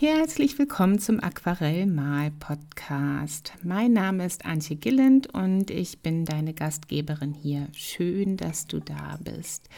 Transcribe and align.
Herzlich 0.00 0.56
willkommen 0.60 1.00
zum 1.00 1.18
Aquarellmal-Podcast. 1.18 3.54
Mein 3.64 3.92
Name 3.92 4.26
ist 4.26 4.46
Antje 4.46 4.76
Gilland 4.76 5.34
und 5.34 5.72
ich 5.72 6.02
bin 6.02 6.24
deine 6.24 6.54
Gastgeberin 6.54 7.34
hier. 7.34 7.66
Schön, 7.72 8.36
dass 8.36 8.68
du 8.68 8.78
da 8.78 9.18
bist. 9.20 9.68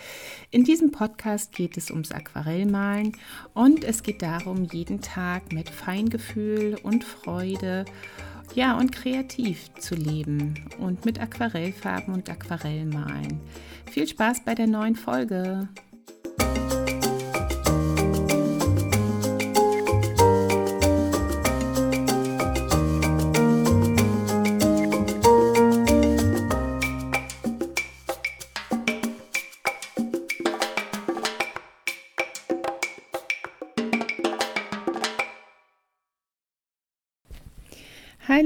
In 0.50 0.64
diesem 0.64 0.90
Podcast 0.90 1.52
geht 1.52 1.78
es 1.78 1.90
ums 1.90 2.12
Aquarellmalen 2.12 3.16
und 3.54 3.82
es 3.82 4.02
geht 4.02 4.20
darum, 4.20 4.64
jeden 4.64 5.00
Tag 5.00 5.54
mit 5.54 5.70
Feingefühl 5.70 6.76
und 6.82 7.02
Freude 7.02 7.86
ja, 8.54 8.76
und 8.76 8.92
kreativ 8.92 9.72
zu 9.78 9.94
leben 9.94 10.66
und 10.78 11.06
mit 11.06 11.18
Aquarellfarben 11.18 12.12
und 12.12 12.28
Aquarellmalen. 12.28 13.40
Viel 13.90 14.06
Spaß 14.06 14.44
bei 14.44 14.54
der 14.54 14.66
neuen 14.66 14.96
Folge. 14.96 15.70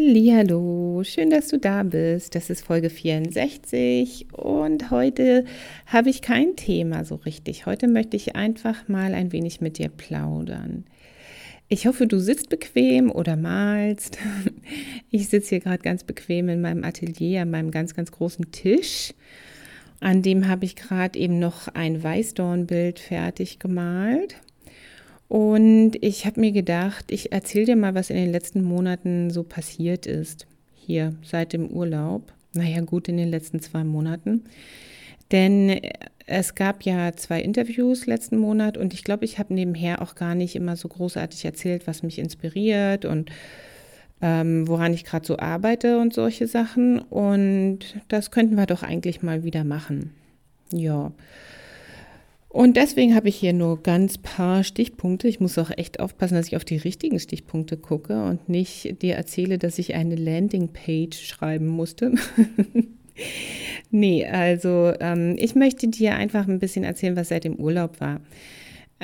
Hallo, 0.07 1.03
schön, 1.03 1.31
dass 1.31 1.49
du 1.49 1.59
da 1.59 1.83
bist. 1.83 2.35
Das 2.35 2.51
ist 2.51 2.67
Folge 2.67 2.91
64 2.91 4.27
und 4.33 4.91
heute 4.91 5.47
habe 5.87 6.11
ich 6.11 6.21
kein 6.21 6.57
Thema 6.57 7.05
so 7.05 7.15
richtig. 7.15 7.65
Heute 7.65 7.89
möchte 7.89 8.17
ich 8.17 8.37
einfach 8.37 8.87
mal 8.87 9.15
ein 9.15 9.33
wenig 9.33 9.63
mit 9.63 9.79
dir 9.79 9.89
plaudern. 9.89 10.85
Ich 11.69 11.87
hoffe, 11.87 12.07
du 12.07 12.19
sitzt 12.19 12.51
bequem 12.51 13.11
oder 13.11 13.37
malst. 13.37 14.19
Ich 15.11 15.29
sitze 15.29 15.51
hier 15.51 15.61
gerade 15.61 15.83
ganz 15.83 16.05
bequem 16.05 16.49
in 16.49 16.61
meinem 16.61 16.85
Atelier 16.85 17.43
an 17.43 17.51
meinem 17.51 17.71
ganz, 17.71 17.95
ganz 17.95 18.11
großen 18.11 18.51
Tisch. 18.51 19.15
An 20.01 20.21
dem 20.21 20.49
habe 20.49 20.67
ich 20.67 20.77
gerade 20.77 21.19
eben 21.19 21.39
noch 21.39 21.69
ein 21.69 22.03
Weißdornbild 22.03 22.99
fertig 22.99 23.59
gemalt. 23.59 24.37
Und 25.29 25.93
ich 26.01 26.27
habe 26.27 26.41
mir 26.41 26.53
gedacht, 26.53 27.11
ich 27.11 27.33
erzähle 27.33 27.67
dir 27.67 27.77
mal, 27.77 27.95
was 27.95 28.11
in 28.11 28.17
den 28.17 28.31
letzten 28.31 28.63
Monaten 28.63 29.31
so 29.31 29.43
passiert 29.43 30.07
ist. 30.07 30.47
Hier 30.75 31.15
seit 31.23 31.53
dem 31.53 31.69
Urlaub. 31.69 32.33
Naja, 32.53 32.81
gut, 32.83 33.09
in 33.09 33.17
den 33.17 33.31
letzten 33.31 33.61
zwei 33.61 33.85
Monaten. 33.85 34.45
Denn 35.33 35.81
es 36.27 36.55
gab 36.55 36.85
ja 36.85 37.13
zwei 37.15 37.41
Interviews 37.41 38.07
letzten 38.07 38.39
Monat 38.39 38.77
und 38.77 38.95
ich 38.95 39.05
glaube, 39.05 39.25
ich 39.25 39.39
habe 39.39 39.55
nebenher 39.55 40.01
auch 40.01 40.15
gar 40.15 40.35
nicht 40.35 40.57
immer 40.57 40.77
so 40.77 40.89
großartig 40.89 41.45
erzählt, 41.45 41.87
was 41.87 42.03
mich 42.03 42.19
inspiriert 42.19 43.05
und 43.05 43.31
ähm, 44.23 44.69
woran 44.69 44.95
ich 44.95 45.05
gerade 45.05 45.27
so 45.27 45.39
arbeite 45.39 45.99
und 45.99 46.15
solche 46.15 46.47
Sachen. 46.47 46.99
Und 46.99 48.01
das 48.09 48.31
könnten 48.31 48.57
wir 48.57 48.67
doch 48.67 48.83
eigentlich 48.83 49.23
mal 49.23 49.45
wieder 49.45 49.65
machen. 49.65 50.15
Ja. 50.73 51.13
Und 52.55 52.77
deswegen 52.77 53.17
habe 53.17 53.29
ich 53.29 53.35
hier 53.35 53.53
nur 53.53 53.83
ganz 53.83 54.17
paar 54.17 54.63
Stichpunkte. 54.63 55.27
Ich 55.27 55.41
muss 55.41 55.59
auch 55.59 55.73
echt 55.77 55.99
aufpassen, 55.99 56.37
dass 56.37 56.47
ich 56.47 56.55
auf 56.55 56.65
die 56.65 56.77
richtigen 56.77 57.19
Stichpunkte 57.19 57.77
gucke 57.77 58.23
und 58.23 58.49
nicht 58.49 59.03
dir 59.03 59.17
erzähle, 59.17 59.59
dass 59.59 59.81
ich 59.81 59.97
eine 59.97 60.15
Landingpage 60.15 61.19
schreiben 61.19 61.67
musste. 61.67 62.13
nee, 63.91 64.25
also 64.25 64.93
ähm, 65.01 65.35
ich 65.37 65.57
möchte 65.57 65.89
dir 65.89 66.15
einfach 66.15 66.47
ein 66.47 66.61
bisschen 66.61 66.85
erzählen, 66.85 67.17
was 67.17 67.31
seit 67.31 67.43
dem 67.43 67.57
Urlaub 67.57 67.99
war. 67.99 68.21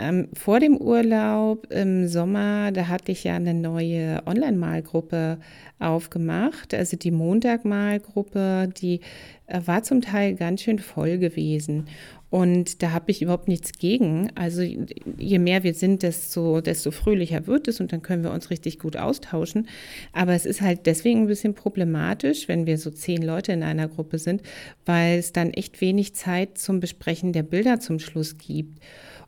Ähm, 0.01 0.29
vor 0.33 0.61
dem 0.61 0.79
Urlaub 0.79 1.71
im 1.71 2.09
Sommer, 2.09 2.73
da 2.73 2.89
hatte 2.89 3.13
ich 3.13 3.25
ja 3.25 3.35
eine 3.35 3.53
neue 3.53 4.23
Online-Malgruppe 4.25 5.39
aufgemacht. 5.79 6.73
Also 6.73 6.97
die 6.97 7.11
Montag-Malgruppe, 7.11 8.71
die 8.81 9.01
äh, 9.47 9.61
war 9.67 9.83
zum 9.83 10.01
Teil 10.01 10.37
ganz 10.37 10.63
schön 10.63 10.79
voll 10.79 11.19
gewesen. 11.19 11.85
Und 12.31 12.83
da 12.83 12.93
habe 12.93 13.11
ich 13.11 13.21
überhaupt 13.21 13.49
nichts 13.49 13.73
gegen. 13.73 14.31
Also 14.37 14.63
je 14.63 15.39
mehr 15.39 15.65
wir 15.65 15.75
sind, 15.75 16.03
desto, 16.03 16.63
desto 16.63 16.93
fröhlicher 16.93 17.47
wird 17.47 17.69
es 17.69 17.79
und 17.81 17.93
dann 17.93 18.01
können 18.01 18.23
wir 18.23 18.33
uns 18.33 18.49
richtig 18.49 18.79
gut 18.79 18.97
austauschen. 18.97 19.69
Aber 20.15 20.33
es 20.33 20.47
ist 20.47 20.63
halt 20.63 20.87
deswegen 20.87 21.23
ein 21.23 21.27
bisschen 21.27 21.53
problematisch, 21.53 22.49
wenn 22.49 22.65
wir 22.65 22.79
so 22.79 22.91
zehn 22.91 23.21
Leute 23.21 23.53
in 23.53 23.63
einer 23.63 23.89
Gruppe 23.89 24.19
sind, 24.19 24.43
weil 24.87 25.19
es 25.19 25.33
dann 25.33 25.51
echt 25.51 25.83
wenig 25.83 26.15
Zeit 26.15 26.57
zum 26.57 26.81
Besprechen 26.81 27.35
der 27.35 27.43
Bilder 27.43 27.81
zum 27.81 27.99
Schluss 27.99 28.39
gibt. 28.39 28.79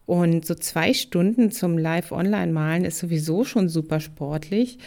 Und 0.07 0.45
so 0.45 0.55
zwei 0.55 0.95
Stunden 0.95 1.51
zum 1.51 1.79
Live-Online-Malen 1.79 2.85
ist 2.85 2.99
sowieso 2.99 3.45
schon 3.45 3.69
super 3.69 4.01
sportlich. 4.01 4.79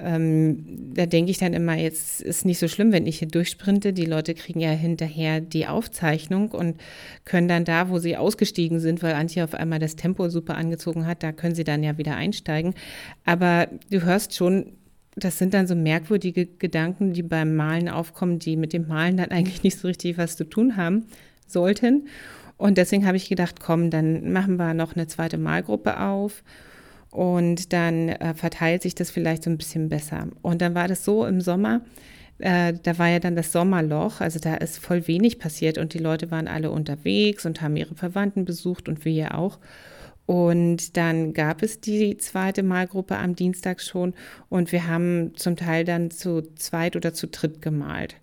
Ähm, 0.00 0.94
da 0.94 1.06
denke 1.06 1.30
ich 1.30 1.38
dann 1.38 1.54
immer, 1.54 1.74
jetzt 1.74 2.20
ist 2.20 2.44
nicht 2.44 2.58
so 2.58 2.68
schlimm, 2.68 2.92
wenn 2.92 3.06
ich 3.06 3.18
hier 3.18 3.28
durchsprinte. 3.28 3.92
Die 3.92 4.04
Leute 4.04 4.34
kriegen 4.34 4.60
ja 4.60 4.70
hinterher 4.70 5.40
die 5.40 5.66
Aufzeichnung 5.66 6.50
und 6.52 6.80
können 7.24 7.48
dann 7.48 7.64
da, 7.64 7.90
wo 7.90 7.98
sie 7.98 8.16
ausgestiegen 8.16 8.78
sind, 8.78 9.02
weil 9.02 9.14
Antje 9.14 9.42
auf 9.42 9.54
einmal 9.54 9.80
das 9.80 9.96
Tempo 9.96 10.28
super 10.28 10.56
angezogen 10.56 11.06
hat, 11.06 11.22
da 11.22 11.32
können 11.32 11.54
sie 11.54 11.64
dann 11.64 11.82
ja 11.82 11.98
wieder 11.98 12.16
einsteigen. 12.16 12.74
Aber 13.24 13.68
du 13.90 14.02
hörst 14.02 14.34
schon, 14.34 14.72
das 15.16 15.38
sind 15.38 15.52
dann 15.52 15.66
so 15.66 15.74
merkwürdige 15.74 16.46
Gedanken, 16.46 17.12
die 17.12 17.24
beim 17.24 17.56
Malen 17.56 17.88
aufkommen, 17.88 18.38
die 18.38 18.56
mit 18.56 18.72
dem 18.72 18.86
Malen 18.86 19.16
dann 19.16 19.30
eigentlich 19.32 19.64
nicht 19.64 19.78
so 19.78 19.88
richtig 19.88 20.16
was 20.16 20.36
zu 20.36 20.44
tun 20.44 20.76
haben 20.76 21.06
sollten. 21.48 22.06
Und 22.58 22.76
deswegen 22.76 23.06
habe 23.06 23.16
ich 23.16 23.28
gedacht, 23.28 23.60
komm, 23.60 23.90
dann 23.90 24.32
machen 24.32 24.56
wir 24.56 24.74
noch 24.74 24.94
eine 24.94 25.06
zweite 25.06 25.38
Malgruppe 25.38 26.00
auf 26.00 26.42
und 27.10 27.72
dann 27.72 28.10
äh, 28.10 28.34
verteilt 28.34 28.82
sich 28.82 28.94
das 28.94 29.10
vielleicht 29.10 29.44
so 29.44 29.50
ein 29.50 29.56
bisschen 29.56 29.88
besser. 29.88 30.28
Und 30.42 30.60
dann 30.60 30.74
war 30.74 30.88
das 30.88 31.04
so 31.04 31.24
im 31.24 31.40
Sommer, 31.40 31.80
äh, 32.38 32.74
da 32.82 32.98
war 32.98 33.08
ja 33.08 33.18
dann 33.18 33.36
das 33.36 33.52
Sommerloch, 33.52 34.20
also 34.20 34.38
da 34.38 34.54
ist 34.56 34.78
voll 34.78 35.06
wenig 35.06 35.38
passiert 35.38 35.78
und 35.78 35.94
die 35.94 35.98
Leute 35.98 36.30
waren 36.30 36.48
alle 36.48 36.70
unterwegs 36.70 37.46
und 37.46 37.60
haben 37.62 37.76
ihre 37.76 37.94
Verwandten 37.94 38.44
besucht 38.44 38.88
und 38.88 39.04
wir 39.04 39.12
ja 39.12 39.34
auch. 39.34 39.58
Und 40.26 40.98
dann 40.98 41.32
gab 41.32 41.62
es 41.62 41.80
die 41.80 42.18
zweite 42.18 42.62
Malgruppe 42.62 43.16
am 43.16 43.34
Dienstag 43.34 43.80
schon 43.80 44.12
und 44.50 44.72
wir 44.72 44.86
haben 44.86 45.32
zum 45.36 45.56
Teil 45.56 45.84
dann 45.84 46.10
zu 46.10 46.42
zweit 46.54 46.96
oder 46.96 47.14
zu 47.14 47.28
dritt 47.28 47.62
gemalt. 47.62 48.16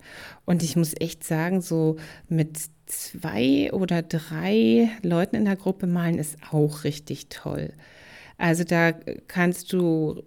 Und 0.44 0.62
ich 0.62 0.76
muss 0.76 0.94
echt 1.00 1.24
sagen, 1.24 1.60
so 1.60 1.96
mit 2.28 2.60
zwei 2.86 3.72
oder 3.72 4.02
drei 4.02 4.90
Leuten 5.02 5.36
in 5.36 5.44
der 5.44 5.56
Gruppe 5.56 5.86
malen 5.86 6.18
ist 6.18 6.36
auch 6.50 6.84
richtig 6.84 7.28
toll. 7.28 7.72
Also 8.38 8.64
da 8.64 8.92
kannst 9.28 9.72
du, 9.72 10.22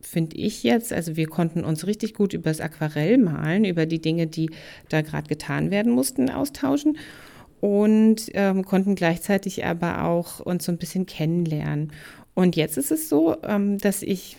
finde 0.00 0.36
ich 0.36 0.62
jetzt, 0.64 0.92
also 0.92 1.16
wir 1.16 1.28
konnten 1.28 1.64
uns 1.64 1.86
richtig 1.86 2.14
gut 2.14 2.32
über 2.32 2.50
das 2.50 2.60
Aquarell 2.60 3.18
malen, 3.18 3.64
über 3.64 3.86
die 3.86 4.00
Dinge, 4.00 4.26
die 4.26 4.50
da 4.88 5.00
gerade 5.02 5.28
getan 5.28 5.70
werden 5.70 5.92
mussten, 5.92 6.28
austauschen 6.28 6.98
und 7.60 8.30
ähm, 8.34 8.64
konnten 8.64 8.96
gleichzeitig 8.96 9.64
aber 9.64 10.04
auch 10.04 10.40
uns 10.40 10.64
so 10.64 10.72
ein 10.72 10.78
bisschen 10.78 11.06
kennenlernen. 11.06 11.92
Und 12.34 12.56
jetzt 12.56 12.76
ist 12.76 12.90
es 12.90 13.08
so, 13.08 13.36
ähm, 13.44 13.78
dass 13.78 14.02
ich, 14.02 14.36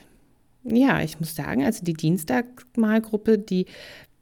ja, 0.65 1.01
ich 1.01 1.21
muss 1.21 1.33
sagen, 1.33 1.63
also 1.63 1.85
die 1.85 1.93
Dienstagmalgruppe, 1.93 3.37
die 3.37 3.67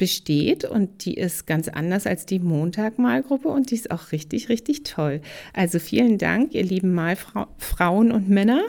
besteht 0.01 0.65
und 0.65 1.05
die 1.05 1.13
ist 1.13 1.45
ganz 1.45 1.67
anders 1.67 2.07
als 2.07 2.25
die 2.25 2.39
Montagmalgruppe 2.39 3.49
und 3.49 3.69
die 3.69 3.75
ist 3.75 3.91
auch 3.91 4.11
richtig, 4.11 4.49
richtig 4.49 4.81
toll. 4.81 5.21
Also 5.53 5.77
vielen 5.77 6.17
Dank, 6.17 6.55
ihr 6.55 6.63
lieben 6.63 6.95
Malfrauen 6.95 8.11
und 8.11 8.27
Männer 8.27 8.63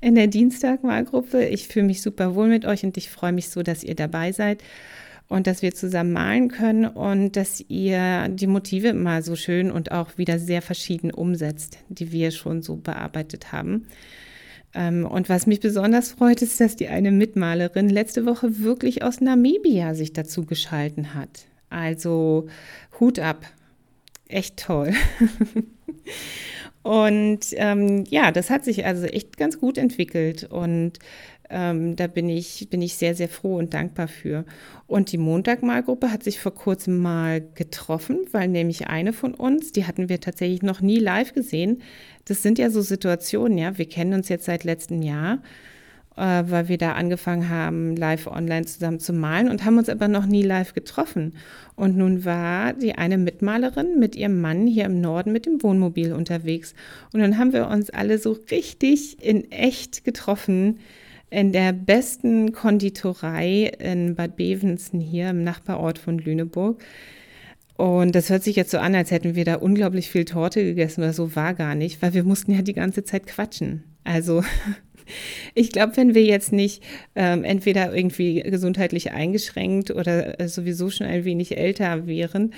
in 0.00 0.14
der 0.14 0.26
Dienstagmalgruppe. 0.26 1.44
Ich 1.44 1.68
fühle 1.68 1.84
mich 1.84 2.00
super 2.00 2.34
wohl 2.34 2.48
mit 2.48 2.64
euch 2.64 2.82
und 2.82 2.96
ich 2.96 3.10
freue 3.10 3.32
mich 3.32 3.50
so, 3.50 3.62
dass 3.62 3.84
ihr 3.84 3.94
dabei 3.94 4.32
seid 4.32 4.64
und 5.28 5.46
dass 5.46 5.60
wir 5.60 5.74
zusammen 5.74 6.14
malen 6.14 6.48
können 6.48 6.86
und 6.86 7.36
dass 7.36 7.62
ihr 7.68 8.28
die 8.30 8.46
Motive 8.46 8.94
mal 8.94 9.22
so 9.22 9.36
schön 9.36 9.70
und 9.70 9.92
auch 9.92 10.16
wieder 10.16 10.38
sehr 10.38 10.62
verschieden 10.62 11.10
umsetzt, 11.10 11.76
die 11.90 12.10
wir 12.10 12.30
schon 12.30 12.62
so 12.62 12.76
bearbeitet 12.76 13.52
haben. 13.52 13.86
Ähm, 14.74 15.06
und 15.06 15.28
was 15.28 15.46
mich 15.46 15.60
besonders 15.60 16.12
freut, 16.12 16.42
ist, 16.42 16.60
dass 16.60 16.76
die 16.76 16.88
eine 16.88 17.12
Mitmalerin 17.12 17.88
letzte 17.88 18.26
Woche 18.26 18.58
wirklich 18.60 19.02
aus 19.02 19.20
Namibia 19.20 19.94
sich 19.94 20.12
dazu 20.12 20.44
geschalten 20.44 21.14
hat. 21.14 21.46
Also 21.70 22.48
Hut 22.98 23.18
ab. 23.18 23.44
Echt 24.28 24.58
toll. 24.58 24.92
und 26.82 27.40
ähm, 27.52 28.04
ja, 28.08 28.32
das 28.32 28.50
hat 28.50 28.64
sich 28.64 28.84
also 28.84 29.06
echt 29.06 29.36
ganz 29.36 29.58
gut 29.58 29.78
entwickelt. 29.78 30.44
Und 30.44 30.98
ähm, 31.50 31.96
da 31.96 32.06
bin 32.06 32.28
ich, 32.28 32.68
bin 32.70 32.82
ich 32.82 32.94
sehr, 32.94 33.14
sehr 33.14 33.28
froh 33.28 33.56
und 33.56 33.74
dankbar 33.74 34.08
für. 34.08 34.44
Und 34.86 35.12
die 35.12 35.18
Montagmalgruppe 35.18 36.10
hat 36.10 36.22
sich 36.22 36.40
vor 36.40 36.54
kurzem 36.54 36.98
mal 36.98 37.42
getroffen, 37.54 38.20
weil 38.32 38.48
nämlich 38.48 38.86
eine 38.88 39.12
von 39.12 39.34
uns, 39.34 39.72
die 39.72 39.86
hatten 39.86 40.08
wir 40.08 40.20
tatsächlich 40.20 40.62
noch 40.62 40.80
nie 40.80 40.98
live 40.98 41.34
gesehen. 41.34 41.82
Das 42.24 42.42
sind 42.42 42.58
ja 42.58 42.70
so 42.70 42.80
Situationen, 42.80 43.58
ja. 43.58 43.78
Wir 43.78 43.88
kennen 43.88 44.14
uns 44.14 44.28
jetzt 44.28 44.46
seit 44.46 44.64
letztem 44.64 45.02
Jahr. 45.02 45.40
äh, 46.16 46.44
weil 46.46 46.68
wir 46.68 46.78
da 46.78 46.92
angefangen 46.92 47.48
haben, 47.48 47.96
live 47.96 48.26
online 48.26 48.66
zusammen 48.66 49.00
zu 49.00 49.12
malen 49.12 49.48
und 49.48 49.64
haben 49.64 49.78
uns 49.78 49.88
aber 49.88 50.08
noch 50.08 50.26
nie 50.26 50.42
live 50.42 50.74
getroffen. 50.74 51.34
Und 51.76 51.96
nun 51.96 52.24
war 52.24 52.72
die 52.72 52.94
eine 52.94 53.18
Mitmalerin 53.18 53.98
mit 53.98 54.14
ihrem 54.16 54.40
Mann 54.40 54.66
hier 54.66 54.84
im 54.84 55.00
Norden 55.00 55.32
mit 55.32 55.46
dem 55.46 55.62
Wohnmobil 55.62 56.12
unterwegs. 56.12 56.74
Und 57.12 57.20
dann 57.20 57.38
haben 57.38 57.52
wir 57.52 57.68
uns 57.68 57.90
alle 57.90 58.18
so 58.18 58.36
richtig 58.50 59.22
in 59.22 59.50
echt 59.50 60.04
getroffen 60.04 60.78
in 61.34 61.52
der 61.52 61.72
besten 61.72 62.52
Konditorei 62.52 63.72
in 63.78 64.14
Bad 64.14 64.36
Bevensen 64.36 65.00
hier 65.00 65.30
im 65.30 65.42
Nachbarort 65.42 65.98
von 65.98 66.18
Lüneburg. 66.18 66.82
Und 67.76 68.14
das 68.14 68.30
hört 68.30 68.44
sich 68.44 68.54
jetzt 68.54 68.70
so 68.70 68.78
an, 68.78 68.94
als 68.94 69.10
hätten 69.10 69.34
wir 69.34 69.44
da 69.44 69.56
unglaublich 69.56 70.08
viel 70.08 70.24
Torte 70.24 70.62
gegessen 70.62 71.02
oder 71.02 71.12
so, 71.12 71.34
war 71.34 71.54
gar 71.54 71.74
nicht, 71.74 72.00
weil 72.02 72.14
wir 72.14 72.22
mussten 72.22 72.52
ja 72.52 72.62
die 72.62 72.72
ganze 72.72 73.02
Zeit 73.02 73.26
quatschen. 73.26 73.82
Also 74.04 74.44
ich 75.54 75.70
glaube, 75.72 75.96
wenn 75.96 76.14
wir 76.14 76.24
jetzt 76.24 76.52
nicht 76.52 76.82
ähm, 77.14 77.44
entweder 77.44 77.94
irgendwie 77.94 78.42
gesundheitlich 78.42 79.12
eingeschränkt 79.12 79.90
oder 79.90 80.40
äh, 80.40 80.48
sowieso 80.48 80.90
schon 80.90 81.06
ein 81.06 81.24
wenig 81.24 81.56
älter 81.56 82.06
wären, 82.06 82.52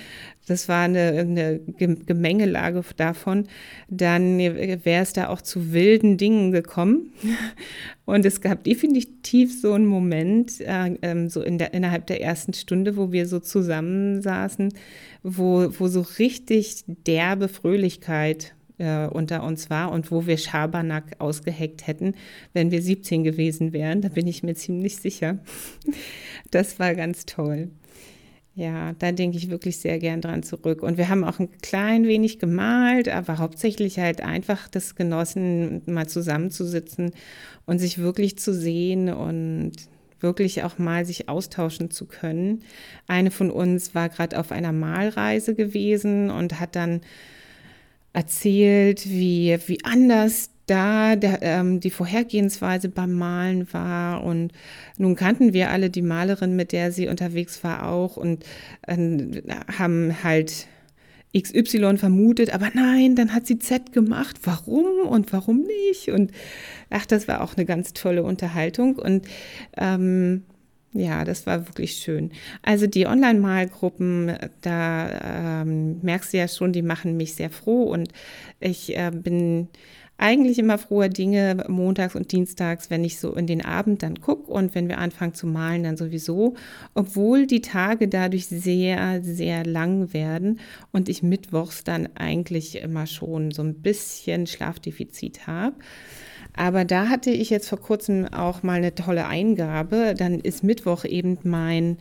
das 0.47 0.69
war 0.69 0.83
eine, 0.83 1.09
eine 1.19 1.59
Gemengelage 1.59 2.81
davon, 2.95 3.47
dann 3.89 4.39
wäre 4.39 5.03
es 5.03 5.13
da 5.13 5.27
auch 5.27 5.41
zu 5.41 5.73
wilden 5.73 6.17
Dingen 6.17 6.51
gekommen. 6.51 7.11
Und 8.05 8.25
es 8.25 8.39
gab 8.39 8.63
definitiv 8.63 9.59
so 9.59 9.73
einen 9.73 9.85
Moment, 9.85 10.61
äh, 10.61 10.95
ähm, 11.01 11.29
so 11.29 11.41
in 11.41 11.57
der, 11.57 11.73
innerhalb 11.73 12.07
der 12.07 12.21
ersten 12.21 12.53
Stunde, 12.53 12.95
wo 12.95 13.11
wir 13.11 13.27
so 13.27 13.39
zusammensaßen, 13.39 14.73
wo, 15.23 15.67
wo 15.77 15.87
so 15.89 16.05
richtig 16.17 16.85
derbe 16.87 17.49
Fröhlichkeit 17.49 18.53
äh, 18.77 19.07
unter 19.07 19.43
uns 19.43 19.69
war 19.69 19.91
und 19.91 20.11
wo 20.11 20.25
wir 20.25 20.37
Schabernack 20.37 21.15
ausgeheckt 21.19 21.87
hätten, 21.87 22.15
wenn 22.53 22.71
wir 22.71 22.81
17 22.81 23.23
gewesen 23.23 23.73
wären. 23.73 24.01
Da 24.01 24.09
bin 24.09 24.27
ich 24.27 24.43
mir 24.43 24.55
ziemlich 24.55 24.97
sicher. 24.97 25.39
Das 26.49 26.79
war 26.79 26.95
ganz 26.95 27.25
toll. 27.25 27.71
Ja, 28.55 28.93
da 28.97 29.11
denke 29.11 29.37
ich 29.37 29.49
wirklich 29.49 29.77
sehr 29.77 29.99
gern 29.99 30.21
dran 30.21 30.43
zurück. 30.43 30.81
Und 30.81 30.97
wir 30.97 31.09
haben 31.09 31.23
auch 31.23 31.39
ein 31.39 31.51
klein 31.61 32.07
wenig 32.07 32.39
gemalt, 32.39 33.09
aber 33.09 33.37
hauptsächlich 33.37 33.99
halt 33.99 34.21
einfach 34.21 34.67
das 34.69 34.95
genossen, 34.95 35.81
mal 35.85 36.07
zusammenzusitzen 36.07 37.11
und 37.65 37.79
sich 37.79 37.99
wirklich 37.99 38.39
zu 38.39 38.53
sehen 38.53 39.13
und 39.13 39.73
wirklich 40.19 40.63
auch 40.63 40.79
mal 40.79 41.05
sich 41.05 41.29
austauschen 41.29 41.91
zu 41.91 42.05
können. 42.05 42.63
Eine 43.07 43.29
von 43.29 43.51
uns 43.51 43.93
war 43.93 44.09
gerade 44.09 44.39
auf 44.39 44.51
einer 44.51 44.71
Malreise 44.71 45.53
gewesen 45.53 46.31
und 46.31 46.59
hat 46.59 46.75
dann 46.75 47.01
erzählt, 48.17 49.07
wie, 49.07 49.55
wie 49.67 49.77
anders 49.83 50.49
da 50.65 51.15
der, 51.15 51.39
ähm, 51.43 51.79
die 51.79 51.91
Vorhergehensweise 51.91 52.89
beim 52.89 53.13
Malen 53.13 53.71
war. 53.71 54.23
Und 54.23 54.53
nun 54.97 55.15
kannten 55.15 55.53
wir 55.53 55.69
alle 55.69 55.91
die 55.91 56.01
Malerin, 56.01 56.55
mit 56.55 56.71
der 56.71 56.91
sie 56.91 57.07
unterwegs 57.07 57.63
war, 57.63 57.87
auch 57.87 58.17
und 58.17 58.43
äh, 58.87 58.97
haben 59.77 60.23
halt 60.23 60.67
XY 61.37 61.97
vermutet, 61.97 62.51
aber 62.51 62.71
nein, 62.73 63.15
dann 63.15 63.35
hat 63.35 63.45
sie 63.45 63.59
Z 63.59 63.93
gemacht. 63.93 64.37
Warum 64.43 65.07
und 65.07 65.31
warum 65.31 65.61
nicht? 65.61 66.09
Und 66.09 66.31
ach, 66.89 67.05
das 67.05 67.27
war 67.27 67.41
auch 67.41 67.55
eine 67.55 67.65
ganz 67.65 67.93
tolle 67.93 68.23
Unterhaltung. 68.23 68.95
Und 68.95 69.27
ähm, 69.77 70.43
ja, 70.97 71.23
das 71.23 71.45
war 71.45 71.67
wirklich 71.67 71.93
schön. 71.93 72.31
Also 72.61 72.87
die 72.87 73.07
Online-Malgruppen, 73.07 74.35
da 74.61 75.61
ähm, 75.61 75.99
merkst 76.01 76.33
du 76.33 76.37
ja 76.37 76.47
schon, 76.47 76.73
die 76.73 76.81
machen 76.81 77.17
mich 77.17 77.35
sehr 77.35 77.49
froh 77.49 77.83
und 77.83 78.09
ich 78.59 78.95
äh, 78.97 79.11
bin 79.13 79.67
eigentlich 80.17 80.57
immer 80.57 80.77
froher 80.77 81.09
Dinge 81.09 81.63
montags 81.67 82.15
und 82.15 82.31
dienstags, 82.31 82.89
wenn 82.89 83.03
ich 83.03 83.19
so 83.19 83.33
in 83.35 83.45
den 83.45 83.63
Abend 83.63 84.01
dann 84.01 84.19
gucke 84.19 84.51
und 84.51 84.73
wenn 84.73 84.87
wir 84.87 84.97
anfangen 84.97 85.35
zu 85.35 85.45
malen, 85.45 85.83
dann 85.83 85.97
sowieso, 85.97 86.55
obwohl 86.95 87.45
die 87.45 87.61
Tage 87.61 88.07
dadurch 88.07 88.47
sehr, 88.47 89.21
sehr 89.21 89.63
lang 89.63 90.13
werden 90.13 90.59
und 90.91 91.07
ich 91.07 91.21
mittwochs 91.21 91.83
dann 91.83 92.09
eigentlich 92.15 92.81
immer 92.81 93.05
schon 93.05 93.51
so 93.51 93.61
ein 93.61 93.75
bisschen 93.75 94.47
Schlafdefizit 94.47 95.45
habe. 95.45 95.75
Aber 96.57 96.85
da 96.85 97.07
hatte 97.07 97.29
ich 97.29 97.51
jetzt 97.51 97.69
vor 97.69 97.79
kurzem 97.79 98.25
auch 98.25 98.63
mal 98.63 98.79
eine 98.79 98.95
tolle 98.95 99.27
Eingabe. 99.27 100.15
Dann 100.17 100.39
ist 100.39 100.63
Mittwoch 100.63 101.05
eben 101.05 101.37
mein, 101.43 101.97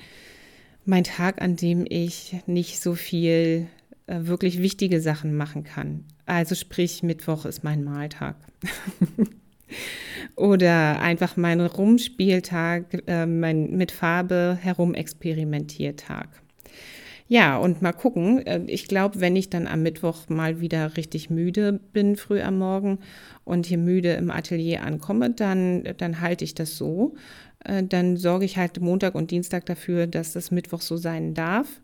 mein 0.87 1.05
Tag, 1.05 1.43
an 1.43 1.57
dem 1.57 1.85
ich 1.89 2.37
nicht 2.47 2.81
so 2.81 2.95
viel 2.95 3.67
äh, 4.07 4.21
wirklich 4.23 4.63
wichtige 4.63 5.01
Sachen 5.01 5.37
machen 5.37 5.63
kann. 5.63 6.05
Also 6.25 6.55
sprich, 6.55 7.03
Mittwoch 7.03 7.45
ist 7.45 7.65
mein 7.65 7.85
Maltag. 7.85 8.37
Oder 10.37 11.01
einfach 11.01 11.37
mein 11.37 11.61
Rumspieltag, 11.61 13.03
äh, 13.07 13.27
mein 13.27 13.73
mit 13.73 13.93
Farbe 13.93 14.59
herumexperimentiertag. 14.61 16.29
Ja, 17.29 17.59
und 17.59 17.83
mal 17.83 17.93
gucken. 17.93 18.47
Äh, 18.47 18.63
ich 18.67 18.89
glaube, 18.89 19.21
wenn 19.21 19.37
ich 19.37 19.51
dann 19.51 19.67
am 19.67 19.83
Mittwoch 19.83 20.29
mal 20.29 20.61
wieder 20.61 20.97
richtig 20.97 21.31
müde 21.31 21.81
bin, 21.93 22.17
früh 22.17 22.41
am 22.41 22.59
Morgen 22.59 22.99
und 23.45 23.67
hier 23.67 23.79
müde 23.79 24.13
im 24.13 24.31
Atelier 24.31 24.83
ankomme, 24.83 25.31
dann, 25.31 25.85
dann 25.99 26.21
halte 26.21 26.45
ich 26.45 26.55
das 26.55 26.77
so. 26.77 27.15
Äh, 27.65 27.83
dann 27.85 28.17
sorge 28.17 28.45
ich 28.45 28.57
halt 28.57 28.81
Montag 28.81 29.15
und 29.15 29.31
Dienstag 29.31 29.67
dafür, 29.67 30.07
dass 30.07 30.33
das 30.33 30.51
Mittwoch 30.51 30.81
so 30.81 30.97
sein 30.97 31.35
darf. 31.35 31.81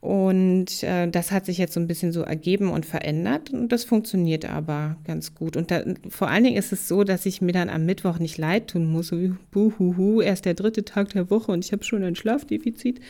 Und 0.00 0.82
äh, 0.84 1.08
das 1.08 1.32
hat 1.32 1.46
sich 1.46 1.58
jetzt 1.58 1.72
so 1.72 1.80
ein 1.80 1.88
bisschen 1.88 2.12
so 2.12 2.20
ergeben 2.20 2.70
und 2.70 2.86
verändert 2.86 3.50
und 3.50 3.72
das 3.72 3.82
funktioniert 3.84 4.44
aber 4.44 4.96
ganz 5.04 5.34
gut. 5.34 5.56
Und 5.56 5.70
da, 5.70 5.82
vor 6.10 6.28
allen 6.28 6.44
Dingen 6.44 6.56
ist 6.56 6.72
es 6.72 6.86
so, 6.86 7.02
dass 7.02 7.26
ich 7.26 7.40
mir 7.40 7.52
dann 7.52 7.70
am 7.70 7.86
Mittwoch 7.86 8.18
nicht 8.20 8.38
leid 8.38 8.68
tun 8.68 8.86
muss, 8.86 9.08
so 9.08 9.20
wie 9.20 9.34
buhuhu, 9.50 10.20
erst 10.20 10.44
der 10.44 10.54
dritte 10.54 10.84
Tag 10.84 11.08
der 11.08 11.28
Woche 11.30 11.50
und 11.50 11.64
ich 11.64 11.72
habe 11.72 11.82
schon 11.82 12.04
ein 12.04 12.14
Schlafdefizit, 12.14 13.00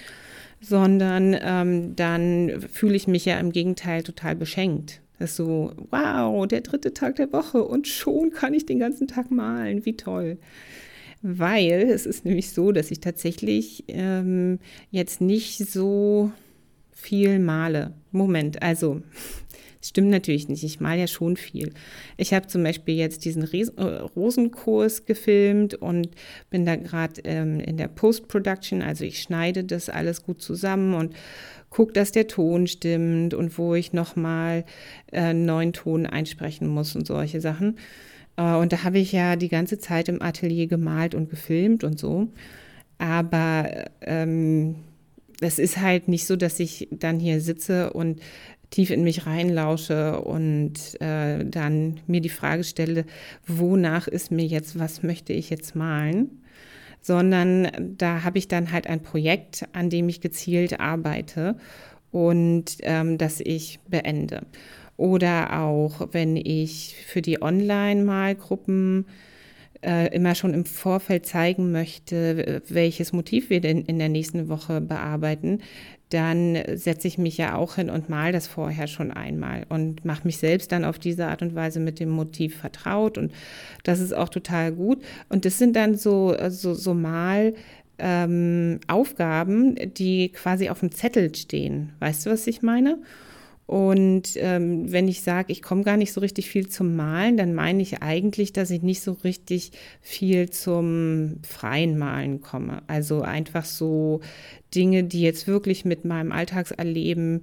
sondern 0.61 1.37
ähm, 1.41 1.97
dann 1.97 2.63
fühle 2.73 2.97
ich 2.97 3.07
mich 3.07 3.25
ja 3.25 3.39
im 3.39 3.53
Gegenteil 3.53 4.03
total 4.03 4.37
beschenkt. 4.37 5.01
Das 5.19 5.31
ist 5.31 5.37
so, 5.37 5.73
wow, 5.91 6.47
der 6.47 6.61
dritte 6.61 6.93
Tag 6.93 7.17
der 7.17 7.33
Woche 7.33 7.65
und 7.65 7.89
schon 7.89 8.31
kann 8.31 8.53
ich 8.53 8.67
den 8.67 8.79
ganzen 8.79 9.09
Tag 9.09 9.31
malen, 9.31 9.85
wie 9.85 9.97
toll. 9.97 10.39
Weil 11.23 11.89
es 11.91 12.05
ist 12.07 12.25
nämlich 12.25 12.51
so, 12.51 12.71
dass 12.73 12.91
ich 12.91 13.01
tatsächlich 13.01 13.85
ähm, 13.89 14.59
jetzt 14.91 15.21
nicht 15.21 15.59
so 15.59 16.31
viel 16.93 17.39
male. 17.39 17.95
Moment, 18.13 18.63
also 18.63 19.01
Stimmt 19.89 20.11
natürlich 20.11 20.49
nicht. 20.49 20.65
Ich 20.65 20.81
male 20.81 21.01
ja 21.01 21.07
schon 21.07 21.37
viel. 21.37 21.73
Ich 22.17 22.35
habe 22.35 22.49
zum 22.49 22.65
Beispiel 22.65 22.97
jetzt 22.97 23.25
diesen 23.25 23.45
äh, 23.45 23.83
Rosenkurs 24.17 25.05
gefilmt 25.05 25.75
und 25.75 26.09
bin 26.51 26.65
da 26.65 26.75
gerade 26.75 27.21
ähm, 27.25 27.61
in 27.61 27.77
der 27.77 27.87
Post-Production. 27.87 28.83
Also 28.83 29.05
ich 29.05 29.23
schneide 29.23 29.63
das 29.63 29.89
alles 29.89 30.25
gut 30.25 30.43
zusammen 30.43 30.95
und 30.95 31.15
gucke, 31.71 31.93
dass 31.93 32.11
der 32.11 32.27
Ton 32.27 32.67
stimmt 32.67 33.33
und 33.33 33.59
wo 33.59 33.75
ich 33.77 33.93
nochmal 33.93 34.65
äh, 35.13 35.21
einen 35.21 35.47
neuen 35.47 35.73
Ton 35.73 36.07
einsprechen 36.07 36.67
muss 36.67 36.97
und 36.97 37.07
solche 37.07 37.41
Sachen. 37.41 37.79
Äh, 38.37 38.55
und 38.57 38.73
da 38.73 38.83
habe 38.83 38.99
ich 38.99 39.13
ja 39.13 39.37
die 39.37 39.49
ganze 39.49 39.79
Zeit 39.79 40.09
im 40.09 40.21
Atelier 40.21 40.67
gemalt 40.67 41.15
und 41.15 41.31
gefilmt 41.31 41.85
und 41.85 41.99
so. 41.99 42.27
Aber 42.99 43.85
ähm, 44.01 44.77
es 45.41 45.59
ist 45.59 45.81
halt 45.81 46.09
nicht 46.09 46.27
so, 46.27 46.35
dass 46.35 46.59
ich 46.59 46.89
dann 46.91 47.21
hier 47.21 47.41
sitze 47.41 47.93
und 47.93 48.21
tief 48.77 48.91
in 48.91 49.05
mich 49.05 49.25
reinlausche 49.25 50.21
und 50.21 51.01
äh, 51.01 51.47
dann 51.47 51.99
mir 52.07 52.21
die 52.21 52.29
Frage 52.29 52.63
stelle, 52.63 53.07
wonach 53.47 54.07
ist 54.07 54.31
mir 54.31 54.45
jetzt, 54.45 54.79
was 54.79 55.03
möchte 55.03 55.33
ich 55.33 55.49
jetzt 55.49 55.75
malen? 55.75 56.43
Sondern 57.01 57.69
da 57.97 58.23
habe 58.23 58.37
ich 58.37 58.49
dann 58.49 58.73
halt 58.73 58.87
ein 58.87 59.01
Projekt, 59.01 59.67
an 59.73 59.89
dem 59.89 60.11
ich 60.11 60.21
gezielt 60.21 60.79
arbeite 60.79 61.57
und 62.11 62.77
ähm, 62.83 63.17
das 63.17 63.41
ich 63.41 63.81
beende. 63.89 64.43
Oder 64.99 65.59
auch, 65.63 66.09
wenn 66.13 66.37
ich 66.37 66.97
für 67.07 67.23
die 67.23 67.41
Online-Malgruppen 67.41 69.07
äh, 69.83 70.15
immer 70.15 70.35
schon 70.35 70.53
im 70.53 70.67
Vorfeld 70.67 71.25
zeigen 71.25 71.73
möchte, 71.73 72.61
welches 72.69 73.15
Motiv 73.15 73.49
wir 73.49 73.63
denn 73.63 73.83
in 73.83 73.99
der 73.99 74.11
nächsten 74.11 74.49
Woche 74.51 74.83
bearbeiten, 74.83 75.61
dann 76.11 76.57
setze 76.75 77.09
ich 77.09 77.19
mich 77.19 77.37
ja 77.37 77.57
auch 77.57 77.75
hin 77.77 77.91
und 77.91 78.09
mal 78.09 78.31
das 78.31 78.47
vorher 78.47 78.87
schon 78.87 79.11
einmal 79.11 79.67
und 79.69 80.05
mache 80.05 80.25
mich 80.25 80.39
selbst 80.39 80.71
dann 80.71 80.85
auf 80.85 80.99
diese 80.99 81.27
Art 81.27 81.43
und 81.43 81.55
Weise 81.55 81.81
mit 81.81 81.99
dem 81.99 82.11
Motiv 82.11 82.57
vertraut 82.57 83.19
und 83.19 83.33
das 83.83 83.99
ist 83.99 84.15
auch 84.15 84.29
total 84.29 84.73
gut. 84.73 85.03
Und 85.29 85.45
das 85.45 85.59
sind 85.59 85.75
dann 85.75 85.97
so, 85.97 86.37
so, 86.49 86.75
so 86.75 86.95
mal 86.95 87.55
ähm, 87.99 88.81
Aufgaben, 88.87 89.75
die 89.95 90.31
quasi 90.31 90.69
auf 90.69 90.81
dem 90.81 90.93
Zettel 90.93 91.35
stehen. 91.35 91.93
Weißt 91.99 92.27
du, 92.27 92.31
was 92.31 92.47
ich 92.47 92.63
meine? 92.63 92.99
Und 93.67 94.37
ähm, 94.37 94.93
wenn 94.93 95.09
ich 95.09 95.23
sage, 95.23 95.53
ich 95.53 95.61
komme 95.61 95.83
gar 95.83 95.97
nicht 95.97 96.13
so 96.13 96.21
richtig 96.21 96.49
viel 96.49 96.69
zum 96.69 96.95
Malen, 96.95 97.37
dann 97.37 97.53
meine 97.53 97.83
ich 97.83 98.01
eigentlich, 98.01 98.53
dass 98.53 98.71
ich 98.71 98.83
nicht 98.83 99.01
so 99.01 99.13
richtig 99.13 99.73
viel 100.01 100.51
zum 100.51 101.41
freien 101.43 101.99
Malen 101.99 102.41
komme. 102.41 102.83
Also 102.87 103.23
einfach 103.23 103.65
so 103.65 104.21
Dinge, 104.73 105.03
die 105.03 105.23
jetzt 105.23 105.49
wirklich 105.49 105.85
mit 105.85 106.05
meinem 106.05 106.31
Alltagserleben 106.31 107.43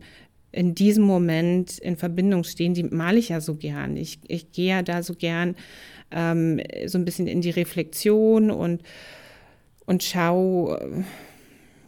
in 0.53 0.75
diesem 0.75 1.03
Moment 1.03 1.79
in 1.79 1.97
Verbindung 1.97 2.45
stehen, 2.45 2.73
die 2.73 2.83
male 2.83 3.19
ich 3.19 3.29
ja 3.29 3.41
so 3.41 3.55
gern. 3.55 3.97
Ich, 3.97 4.19
ich 4.27 4.51
gehe 4.51 4.69
ja 4.69 4.81
da 4.81 5.03
so 5.03 5.15
gern 5.15 5.55
ähm, 6.11 6.61
so 6.85 6.97
ein 6.97 7.05
bisschen 7.05 7.27
in 7.27 7.41
die 7.41 7.49
Reflexion 7.49 8.49
und, 8.49 8.81
und 9.85 10.03
schau, 10.03 10.77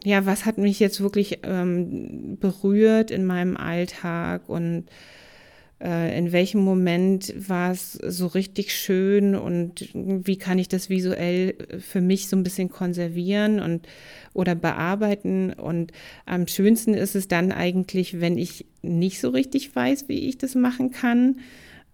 ja, 0.05 0.25
was 0.25 0.45
hat 0.45 0.57
mich 0.57 0.79
jetzt 0.79 1.01
wirklich 1.01 1.39
ähm, 1.43 2.37
berührt 2.39 3.11
in 3.11 3.25
meinem 3.25 3.57
Alltag 3.57 4.47
und 4.47 4.85
äh, 5.81 6.17
in 6.17 6.31
welchem 6.31 6.61
Moment 6.61 7.33
war 7.49 7.71
es 7.71 7.93
so 7.93 8.27
richtig 8.27 8.73
schön 8.73 9.35
und 9.35 9.89
wie 9.93 10.37
kann 10.37 10.57
ich 10.57 10.69
das 10.69 10.89
visuell 10.89 11.55
für 11.79 12.01
mich 12.01 12.29
so 12.29 12.37
ein 12.37 12.43
bisschen 12.43 12.69
konservieren 12.69 13.59
und 13.59 13.87
oder 14.33 14.55
bearbeiten. 14.55 15.53
Und 15.53 15.91
am 16.25 16.47
schönsten 16.47 16.93
ist 16.93 17.15
es 17.15 17.27
dann 17.27 17.51
eigentlich, 17.51 18.21
wenn 18.21 18.37
ich 18.37 18.65
nicht 18.81 19.19
so 19.19 19.29
richtig 19.29 19.75
weiß, 19.75 20.07
wie 20.07 20.27
ich 20.29 20.37
das 20.37 20.55
machen 20.55 20.91
kann 20.91 21.39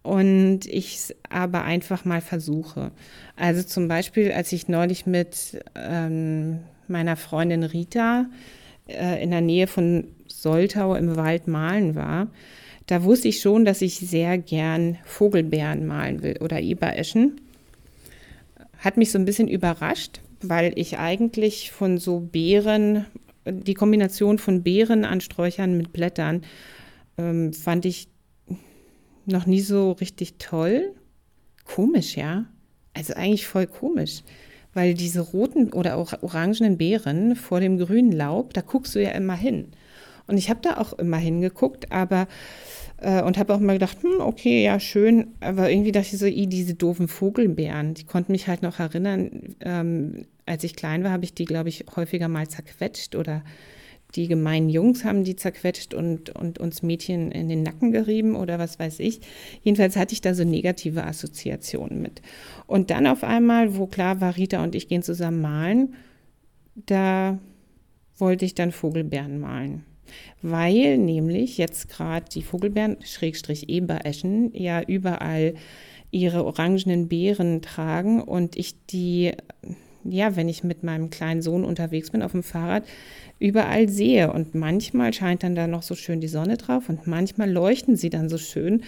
und 0.04 0.66
ich 0.66 0.96
es 0.96 1.16
aber 1.30 1.64
einfach 1.64 2.06
mal 2.06 2.22
versuche. 2.22 2.92
Also 3.36 3.64
zum 3.64 3.88
Beispiel, 3.88 4.32
als 4.32 4.52
ich 4.52 4.68
neulich 4.68 5.06
mit 5.06 5.64
ähm, 5.76 6.60
meiner 6.92 7.16
Freundin 7.16 7.64
Rita 7.64 8.28
äh, 8.88 9.24
in 9.24 9.32
der 9.32 9.42
Nähe 9.42 9.68
von 9.68 10.06
Soltau 10.28 10.96
im 10.96 11.16
Wald 11.16 11.48
malen 11.48 11.96
war, 11.96 12.28
da 12.88 13.04
wusste 13.04 13.30
ich 13.30 13.40
schon, 13.40 13.66
dass 13.66 13.82
ich 13.82 13.96
sehr 13.96 14.38
gern 14.38 14.98
Vogelbeeren 15.06 15.86
malen 15.86 16.24
will 16.24 16.38
oder 16.42 16.60
Ebereschen. 16.60 17.40
Hat 18.80 18.98
mich 18.98 19.12
so 19.12 19.20
ein 19.20 19.26
bisschen 19.26 19.48
überrascht, 19.48 20.20
weil 20.42 20.74
ich 20.76 20.98
eigentlich 20.98 21.72
von 21.72 21.98
so 21.98 22.20
Beeren, 22.20 23.06
die 23.46 23.76
Kombination 23.76 24.40
von 24.40 24.64
Beeren 24.64 25.06
an 25.06 25.22
Sträuchern 25.22 25.78
mit 25.78 25.94
Blättern, 25.94 26.42
ähm, 27.18 27.54
fand 27.54 27.86
ich 27.86 28.08
noch 29.26 29.46
nie 29.46 29.62
so 29.62 29.94
richtig 29.94 30.36
toll. 30.40 30.94
Komisch, 31.64 32.18
ja. 32.18 32.46
Also 32.94 33.14
eigentlich 33.14 33.48
voll 33.48 33.68
komisch, 33.68 34.24
weil 34.74 34.94
diese 34.94 35.22
roten 35.22 35.74
oder 35.74 35.98
auch 35.98 36.14
orangenen 36.22 36.78
Beeren 36.78 37.36
vor 37.36 37.60
dem 37.60 37.78
grünen 37.78 38.12
Laub, 38.12 38.54
da 38.54 38.62
guckst 38.62 38.96
du 38.96 39.02
ja 39.02 39.12
immer 39.12 39.36
hin. 39.36 39.68
Und 40.28 40.38
ich 40.38 40.50
habe 40.50 40.60
da 40.62 40.78
auch 40.78 40.94
immer 40.94 41.18
hingeguckt, 41.18 41.92
aber 41.92 42.28
äh, 43.02 43.22
und 43.22 43.38
habe 43.38 43.54
auch 43.54 43.60
mal 43.60 43.74
gedacht, 43.74 43.98
hm, 44.02 44.22
okay, 44.22 44.64
ja, 44.64 44.80
schön. 44.80 45.28
Aber 45.40 45.70
irgendwie 45.70 45.92
dachte 45.92 46.10
ich 46.14 46.20
so, 46.20 46.26
i, 46.26 46.48
diese 46.48 46.76
doofen 46.76 47.08
Vogelbeeren, 47.08 47.96
die 47.96 48.06
konnten 48.06 48.32
mich 48.32 48.48
halt 48.48 48.62
noch 48.62 48.80
erinnern. 48.80 49.56
Ähm, 49.60 50.26
als 50.46 50.64
ich 50.64 50.76
klein 50.76 51.04
war, 51.04 51.12
habe 51.12 51.26
ich 51.26 51.34
die, 51.34 51.46
glaube 51.46 51.70
ich, 51.70 51.86
häufiger 51.96 52.28
mal 52.28 52.48
zerquetscht 52.48 53.16
oder 53.16 53.44
die 54.16 54.28
gemeinen 54.28 54.70
Jungs 54.70 55.04
haben 55.04 55.24
die 55.24 55.36
zerquetscht 55.36 55.94
und, 55.94 56.30
und 56.32 56.60
uns 56.60 56.84
Mädchen 56.84 57.32
in 57.32 57.50
den 57.50 57.64
Nacken 57.64 57.92
gerieben 57.92 58.36
oder 58.36 58.60
was 58.60 58.80
weiß 58.80 59.00
ich. 59.00 59.22
Jedenfalls 59.64 59.96
hatte 59.96 60.14
ich 60.14 60.22
da 60.22 60.34
so 60.34 60.44
negative 60.44 61.06
Assoziationen 61.06 62.02
mit. 62.02 62.22
Und 62.68 62.90
dann 62.90 63.08
auf 63.08 63.24
einmal, 63.24 63.78
wo 63.78 63.88
klar 63.88 64.22
war, 64.22 64.36
Rita 64.38 64.64
und 64.64 64.76
ich 64.76 64.88
gehen 64.88 65.04
zusammen 65.04 65.42
malen, 65.42 65.96
da 66.76 67.40
wollte 68.18 68.46
ich 68.46 68.56
dann 68.56 68.72
Vogelbeeren 68.72 69.40
malen 69.40 69.86
weil 70.42 70.98
nämlich 70.98 71.58
jetzt 71.58 71.90
gerade 71.90 72.26
die 72.32 72.42
Vogelbeeren, 72.42 72.98
Schrägstrich 73.04 73.70
Ebereschen, 73.70 74.52
ja 74.54 74.82
überall 74.82 75.56
ihre 76.12 76.46
orangenen 76.46 77.08
Beeren 77.08 77.62
tragen 77.62 78.22
und 78.22 78.58
ich 78.58 78.86
die, 78.88 79.32
ja, 80.04 80.36
wenn 80.36 80.50
ich 80.50 80.64
mit 80.64 80.84
meinem 80.84 81.10
kleinen 81.10 81.42
Sohn 81.42 81.64
unterwegs 81.64 82.12
bin 82.12 82.22
auf 82.22 82.32
dem 82.32 82.44
Fahrrad, 82.44 82.84
überall 83.40 83.90
sehe. 83.90 84.32
Und 84.32 84.56
manchmal 84.56 85.14
scheint 85.14 85.44
dann 85.44 85.56
da 85.56 85.68
noch 85.68 85.84
so 85.84 85.96
schön 85.96 86.22
die 86.22 86.28
Sonne 86.28 86.58
drauf 86.58 86.90
und 86.90 87.08
manchmal 87.08 87.50
leuchten 87.50 87.96
sie 87.96 88.10
dann 88.10 88.30
so 88.30 88.38
schön 88.38 88.84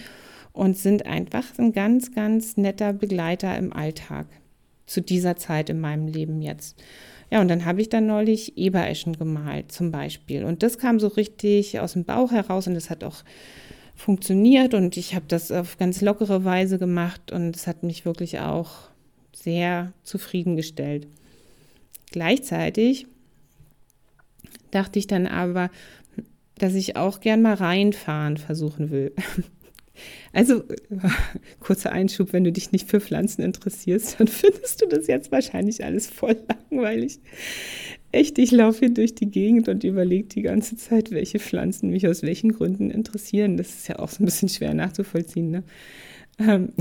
und 0.52 0.78
sind 0.78 1.06
einfach 1.06 1.44
ein 1.58 1.72
ganz, 1.72 2.14
ganz 2.14 2.56
netter 2.56 2.92
Begleiter 2.92 3.56
im 3.58 3.72
Alltag 3.72 4.26
zu 4.86 5.00
dieser 5.00 5.36
Zeit 5.36 5.70
in 5.70 5.80
meinem 5.80 6.06
Leben 6.06 6.42
jetzt. 6.42 6.82
Ja, 7.30 7.40
und 7.40 7.48
dann 7.48 7.64
habe 7.64 7.80
ich 7.80 7.88
dann 7.88 8.06
neulich 8.06 8.56
Ebereschen 8.56 9.18
gemalt 9.18 9.72
zum 9.72 9.90
Beispiel. 9.90 10.44
Und 10.44 10.62
das 10.62 10.78
kam 10.78 11.00
so 11.00 11.08
richtig 11.08 11.80
aus 11.80 11.94
dem 11.94 12.04
Bauch 12.04 12.30
heraus 12.30 12.66
und 12.66 12.74
das 12.74 12.90
hat 12.90 13.02
auch 13.02 13.24
funktioniert 13.96 14.74
und 14.74 14.96
ich 14.96 15.14
habe 15.14 15.24
das 15.28 15.52
auf 15.52 15.78
ganz 15.78 16.00
lockere 16.00 16.44
Weise 16.44 16.78
gemacht 16.78 17.32
und 17.32 17.54
es 17.56 17.66
hat 17.66 17.82
mich 17.82 18.04
wirklich 18.04 18.40
auch 18.40 18.90
sehr 19.34 19.92
zufriedengestellt. 20.02 21.06
Gleichzeitig 22.10 23.06
dachte 24.70 24.98
ich 24.98 25.06
dann 25.06 25.26
aber, 25.26 25.70
dass 26.56 26.74
ich 26.74 26.96
auch 26.96 27.20
gern 27.20 27.42
mal 27.42 27.54
reinfahren 27.54 28.36
versuchen 28.36 28.90
will. 28.90 29.12
Also, 30.32 30.64
kurzer 31.60 31.92
Einschub, 31.92 32.32
wenn 32.32 32.42
du 32.42 32.50
dich 32.50 32.72
nicht 32.72 32.90
für 32.90 33.00
Pflanzen 33.00 33.42
interessierst, 33.42 34.18
dann 34.18 34.26
findest 34.28 34.82
du 34.82 34.88
das 34.88 35.06
jetzt 35.06 35.30
wahrscheinlich 35.30 35.84
alles 35.84 36.08
voll 36.08 36.36
langweilig. 36.48 37.20
Echt, 38.10 38.38
ich 38.38 38.50
laufe 38.50 38.80
hier 38.80 38.94
durch 38.94 39.14
die 39.14 39.30
Gegend 39.30 39.68
und 39.68 39.84
überlege 39.84 40.26
die 40.26 40.42
ganze 40.42 40.76
Zeit, 40.76 41.12
welche 41.12 41.38
Pflanzen 41.38 41.90
mich 41.90 42.08
aus 42.08 42.22
welchen 42.22 42.52
Gründen 42.52 42.90
interessieren. 42.90 43.56
Das 43.56 43.68
ist 43.70 43.88
ja 43.88 44.00
auch 44.00 44.08
so 44.08 44.22
ein 44.22 44.26
bisschen 44.26 44.48
schwer 44.48 44.74
nachzuvollziehen. 44.74 45.50
Ne? 45.50 45.62
Ähm, 46.40 46.72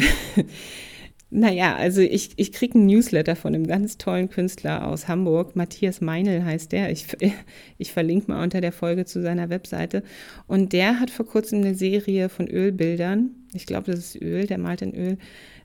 Naja, 1.36 1.76
also 1.76 2.02
ich, 2.02 2.30
ich 2.36 2.52
kriege 2.52 2.76
einen 2.76 2.86
Newsletter 2.86 3.36
von 3.36 3.56
einem 3.56 3.66
ganz 3.66 3.98
tollen 3.98 4.30
Künstler 4.30 4.88
aus 4.88 5.08
Hamburg. 5.08 5.56
Matthias 5.56 6.00
Meinl 6.00 6.46
heißt 6.46 6.72
der. 6.72 6.92
Ich, 6.92 7.08
ich 7.80 7.92
verlinke 7.92 8.32
mal 8.32 8.44
unter 8.44 8.62
der 8.62 8.72
Folge 8.72 9.06
zu 9.06 9.20
seiner 9.20 9.50
Webseite. 9.50 10.04
Und 10.46 10.74
der 10.74 11.00
hat 11.00 11.10
vor 11.10 11.26
kurzem 11.26 11.62
eine 11.62 11.74
Serie 11.74 12.30
von 12.30 12.48
Ölbildern. 12.48 13.32
Ich 13.56 13.66
glaube, 13.66 13.90
das 13.90 14.00
ist 14.00 14.22
Öl, 14.22 14.46
der 14.46 14.60
malt 14.60 14.84
in 14.84 14.94
Öl. 14.94 15.18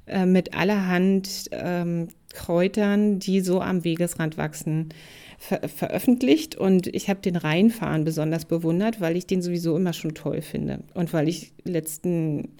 Äh, 0.06 0.24
mit 0.24 0.54
allerhand 0.54 1.50
ähm, 1.50 2.08
Kräutern, 2.32 3.18
die 3.18 3.42
so 3.42 3.60
am 3.60 3.84
Wegesrand 3.84 4.38
wachsen, 4.38 4.88
ver 5.36 5.68
veröffentlicht. 5.68 6.56
Und 6.56 6.86
ich 6.86 7.10
habe 7.10 7.20
den 7.20 7.36
Rheinfahren 7.36 8.04
besonders 8.04 8.46
bewundert, 8.46 9.02
weil 9.02 9.18
ich 9.18 9.26
den 9.26 9.42
sowieso 9.42 9.76
immer 9.76 9.92
schon 9.92 10.14
toll 10.14 10.40
finde. 10.40 10.78
Und 10.94 11.12
weil 11.12 11.28
ich 11.28 11.52
letzten 11.64 12.56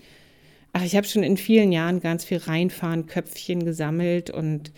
Ach, 0.72 0.84
ich 0.84 0.96
habe 0.96 1.06
schon 1.06 1.22
in 1.22 1.36
vielen 1.36 1.72
Jahren 1.72 2.00
ganz 2.00 2.24
viel 2.24 2.38
reinfahren, 2.38 3.06
Köpfchen 3.06 3.64
gesammelt 3.64 4.30
und 4.30 4.72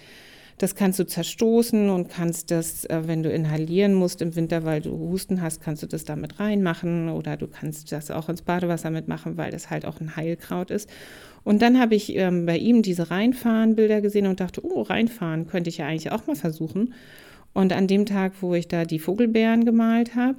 das 0.61 0.75
kannst 0.75 0.99
du 0.99 1.07
zerstoßen 1.07 1.89
und 1.89 2.11
kannst 2.11 2.51
das, 2.51 2.85
äh, 2.85 3.03
wenn 3.07 3.23
du 3.23 3.31
inhalieren 3.31 3.95
musst 3.95 4.21
im 4.21 4.37
Winter, 4.37 4.65
weil 4.65 4.83
du 4.83 4.91
Husten 4.91 5.41
hast, 5.41 5.63
kannst 5.63 5.83
du 5.83 5.87
das 5.87 6.05
damit 6.05 6.39
reinmachen 6.39 7.09
oder 7.09 7.39
du 7.39 7.47
kannst 7.47 7.91
das 7.93 8.11
auch 8.11 8.29
ins 8.29 8.43
Badewasser 8.43 8.91
mitmachen, 8.91 9.39
weil 9.39 9.51
das 9.51 9.71
halt 9.71 9.87
auch 9.87 10.01
ein 10.01 10.17
Heilkraut 10.17 10.71
ist. 10.71 10.91
Und 11.45 11.63
dann 11.63 11.81
habe 11.81 11.95
ich 11.95 12.15
ähm, 12.15 12.45
bei 12.45 12.59
ihm 12.59 12.83
diese 12.83 13.11
Reinfahren-Bilder 13.11 14.03
gesehen 14.03 14.27
und 14.27 14.41
dachte, 14.41 14.63
oh, 14.63 14.83
reinfahren 14.83 15.47
könnte 15.47 15.71
ich 15.71 15.79
ja 15.79 15.87
eigentlich 15.87 16.13
auch 16.13 16.27
mal 16.27 16.37
versuchen. 16.37 16.93
Und 17.55 17.73
an 17.73 17.87
dem 17.87 18.05
Tag, 18.05 18.35
wo 18.43 18.55
ich 18.55 18.69
da 18.69 18.85
die 18.85 18.99
Vogelbeeren 18.99 19.65
gemalt 19.65 20.15
habe, 20.15 20.37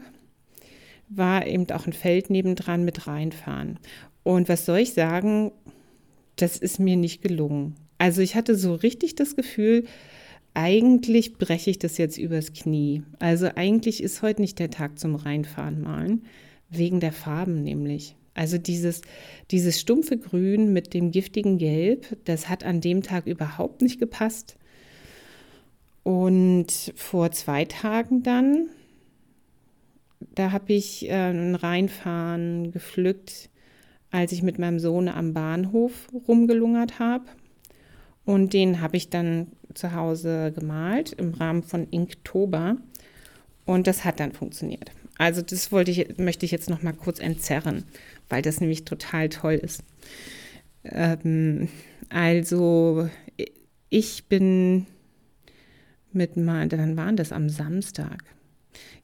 war 1.10 1.48
eben 1.48 1.70
auch 1.72 1.88
ein 1.88 1.94
Feld 1.94 2.30
nebendran 2.30 2.86
mit 2.86 3.08
reinfahren. 3.08 3.80
Und 4.24 4.50
was 4.50 4.66
soll 4.66 4.80
ich 4.80 4.94
sagen, 4.94 5.52
das 6.36 6.58
ist 6.58 6.80
mir 6.80 6.96
nicht 6.96 7.22
gelungen. 7.22 7.76
Also 7.98 8.22
ich 8.22 8.36
hatte 8.36 8.56
so 8.56 8.74
richtig 8.74 9.16
das 9.16 9.36
Gefühl, 9.36 9.86
eigentlich 10.54 11.34
breche 11.34 11.70
ich 11.70 11.80
das 11.80 11.98
jetzt 11.98 12.18
übers 12.18 12.54
Knie. 12.54 13.04
Also 13.20 13.50
eigentlich 13.56 14.04
ist 14.04 14.22
heute 14.22 14.42
nicht 14.42 14.60
der 14.60 14.70
Tag 14.70 15.00
zum 15.00 15.16
Reinfahren 15.16 15.82
malen, 15.82 16.26
wegen 16.70 17.00
der 17.00 17.14
Farben 17.14 17.64
nämlich. 17.64 18.16
Also 18.34 18.58
dieses, 18.58 19.02
dieses 19.52 19.80
stumpfe 19.80 20.18
Grün 20.18 20.74
mit 20.74 20.94
dem 20.94 21.12
giftigen 21.12 21.58
Gelb, 21.58 22.18
das 22.26 22.50
hat 22.50 22.64
an 22.64 22.82
dem 22.82 23.04
Tag 23.04 23.28
überhaupt 23.28 23.82
nicht 23.82 24.00
gepasst. 24.00 24.58
Und 26.04 26.94
vor 26.96 27.32
zwei 27.32 27.66
Tagen 27.66 28.24
dann, 28.24 28.68
da 30.34 30.52
habe 30.52 30.74
ich 30.74 31.08
äh, 31.08 31.30
ein 31.30 31.56
Reinfahren 31.56 32.72
gepflückt 32.72 33.51
als 34.12 34.32
ich 34.32 34.44
mit 34.44 34.60
meinem 34.60 34.80
Sohn 34.80 35.08
am 35.08 35.34
Bahnhof 35.34 36.08
rumgelungert 36.28 37.00
habe. 37.00 37.26
Und 38.26 38.54
den 38.54 38.82
habe 38.82 38.98
ich 38.98 39.10
dann 39.10 39.48
zu 39.74 39.94
Hause 39.94 40.52
gemalt 40.54 41.14
im 41.14 41.34
Rahmen 41.34 41.64
von 41.64 41.88
Inktober. 41.90 42.78
Und 43.66 43.88
das 43.88 44.06
hat 44.06 44.20
dann 44.20 44.34
funktioniert. 44.34 44.92
Also 45.18 45.42
das 45.42 45.72
wollte 45.72 45.92
ich, 45.92 46.18
möchte 46.18 46.46
ich 46.46 46.52
jetzt 46.52 46.70
noch 46.70 46.82
mal 46.82 46.94
kurz 46.94 47.20
entzerren, 47.20 47.86
weil 48.30 48.42
das 48.42 48.60
nämlich 48.60 48.86
total 48.86 49.30
toll 49.30 49.54
ist. 49.54 49.84
Ähm, 50.84 51.70
also 52.10 53.10
ich 53.90 54.26
bin 54.26 54.88
mit 56.12 56.38
mal, 56.38 56.68
dann 56.68 56.98
waren 56.98 57.16
das 57.16 57.32
am 57.32 57.50
Samstag. 57.50 58.24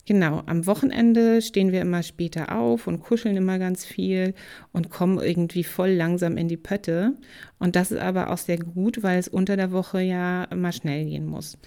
Genau, 0.06 0.42
am 0.46 0.66
Wochenende 0.66 1.42
stehen 1.42 1.70
wir 1.70 1.82
immer 1.82 2.02
später 2.02 2.56
auf 2.56 2.86
und 2.86 3.00
kuscheln 3.00 3.36
immer 3.36 3.58
ganz 3.58 3.84
viel 3.84 4.34
und 4.72 4.88
kommen 4.88 5.18
irgendwie 5.18 5.64
voll 5.64 5.90
langsam 5.90 6.38
in 6.38 6.48
die 6.48 6.56
Pötte. 6.56 7.12
Und 7.58 7.76
das 7.76 7.90
ist 7.90 8.00
aber 8.00 8.30
auch 8.30 8.38
sehr 8.38 8.58
gut, 8.58 9.02
weil 9.02 9.18
es 9.18 9.28
unter 9.28 9.56
der 9.56 9.70
Woche 9.70 10.00
ja 10.00 10.44
immer 10.44 10.72
schnell 10.72 11.04
gehen 11.04 11.26
muss. 11.26 11.58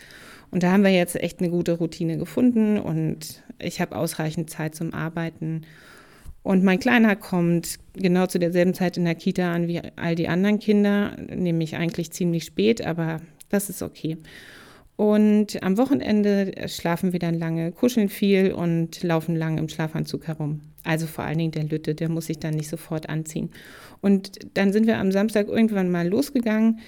Und 0.49 0.63
da 0.63 0.71
haben 0.71 0.83
wir 0.83 0.91
jetzt 0.91 1.15
echt 1.15 1.39
eine 1.39 1.49
gute 1.49 1.73
Routine 1.73 2.17
gefunden 2.17 2.79
und 2.79 3.43
ich 3.59 3.79
habe 3.79 3.95
ausreichend 3.95 4.49
Zeit 4.49 4.75
zum 4.75 4.93
Arbeiten. 4.93 5.61
Und 6.43 6.63
mein 6.63 6.79
Kleiner 6.79 7.15
kommt 7.15 7.77
genau 7.93 8.25
zu 8.25 8.39
derselben 8.39 8.73
Zeit 8.73 8.97
in 8.97 9.05
der 9.05 9.15
Kita 9.15 9.53
an 9.53 9.67
wie 9.67 9.81
all 9.95 10.15
die 10.15 10.27
anderen 10.27 10.59
Kinder, 10.59 11.15
nämlich 11.29 11.75
eigentlich 11.75 12.11
ziemlich 12.11 12.45
spät, 12.45 12.85
aber 12.85 13.21
das 13.49 13.69
ist 13.69 13.81
okay. 13.81 14.17
Und 14.95 15.63
am 15.63 15.77
Wochenende 15.77 16.53
schlafen 16.67 17.11
wir 17.11 17.19
dann 17.19 17.39
lange, 17.39 17.71
kuscheln 17.71 18.09
viel 18.09 18.51
und 18.51 19.01
laufen 19.03 19.35
lange 19.35 19.59
im 19.59 19.69
Schlafanzug 19.69 20.27
herum. 20.27 20.61
Also 20.83 21.07
vor 21.07 21.23
allen 21.23 21.37
Dingen 21.37 21.51
der 21.51 21.63
Lütte, 21.63 21.95
der 21.95 22.09
muss 22.09 22.27
sich 22.27 22.39
dann 22.39 22.53
nicht 22.53 22.69
sofort 22.69 23.09
anziehen. 23.09 23.49
Und 24.01 24.31
dann 24.53 24.73
sind 24.73 24.87
wir 24.87 24.97
am 24.97 25.11
Samstag 25.11 25.47
irgendwann 25.47 25.89
mal 25.89 26.07
losgegangen, 26.07 26.79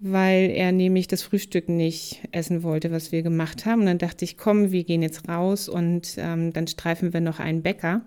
weil 0.00 0.50
er 0.50 0.72
nämlich 0.72 1.06
das 1.06 1.22
Frühstück 1.22 1.68
nicht 1.68 2.20
essen 2.32 2.62
wollte, 2.62 2.90
was 2.90 3.12
wir 3.12 3.22
gemacht 3.22 3.66
haben. 3.66 3.80
Und 3.82 3.86
dann 3.86 3.98
dachte 3.98 4.24
ich, 4.24 4.36
komm, 4.36 4.72
wir 4.72 4.84
gehen 4.84 5.02
jetzt 5.02 5.28
raus 5.28 5.68
und 5.68 6.16
ähm, 6.18 6.52
dann 6.52 6.66
streifen 6.66 7.12
wir 7.12 7.20
noch 7.20 7.40
einen 7.40 7.62
Bäcker 7.62 8.02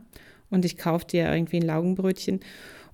und 0.49 0.65
ich 0.65 0.77
kaufte 0.77 1.17
ja 1.17 1.33
irgendwie 1.33 1.57
ein 1.57 1.65
Laugenbrötchen. 1.65 2.41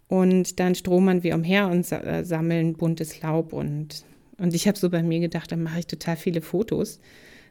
Und 0.08 0.60
dann 0.60 0.76
stromern 0.76 1.24
wir 1.24 1.36
umher 1.36 1.70
und 1.70 1.92
äh, 1.92 2.24
sammeln 2.24 2.74
buntes 2.74 3.22
Laub. 3.22 3.54
Und, 3.54 4.06
und 4.38 4.54
ich 4.54 4.68
habe 4.68 4.78
so 4.78 4.90
bei 4.90 5.04
mir 5.04 5.20
gedacht, 5.20 5.52
dann 5.52 5.64
mache 5.64 5.80
ich 5.80 5.88
total 5.88 6.16
viele 6.16 6.42
Fotos 6.42 7.00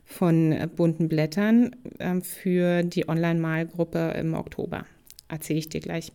von 0.05 0.53
äh, 0.53 0.69
bunten 0.75 1.09
Blättern 1.09 1.77
äh, 1.99 2.21
für 2.21 2.83
die 2.83 3.09
Online-Malgruppe 3.09 4.15
im 4.19 4.35
Oktober. 4.35 4.85
Erzähle 5.29 5.61
ich 5.61 5.69
dir 5.69 5.81
gleich. 5.81 6.12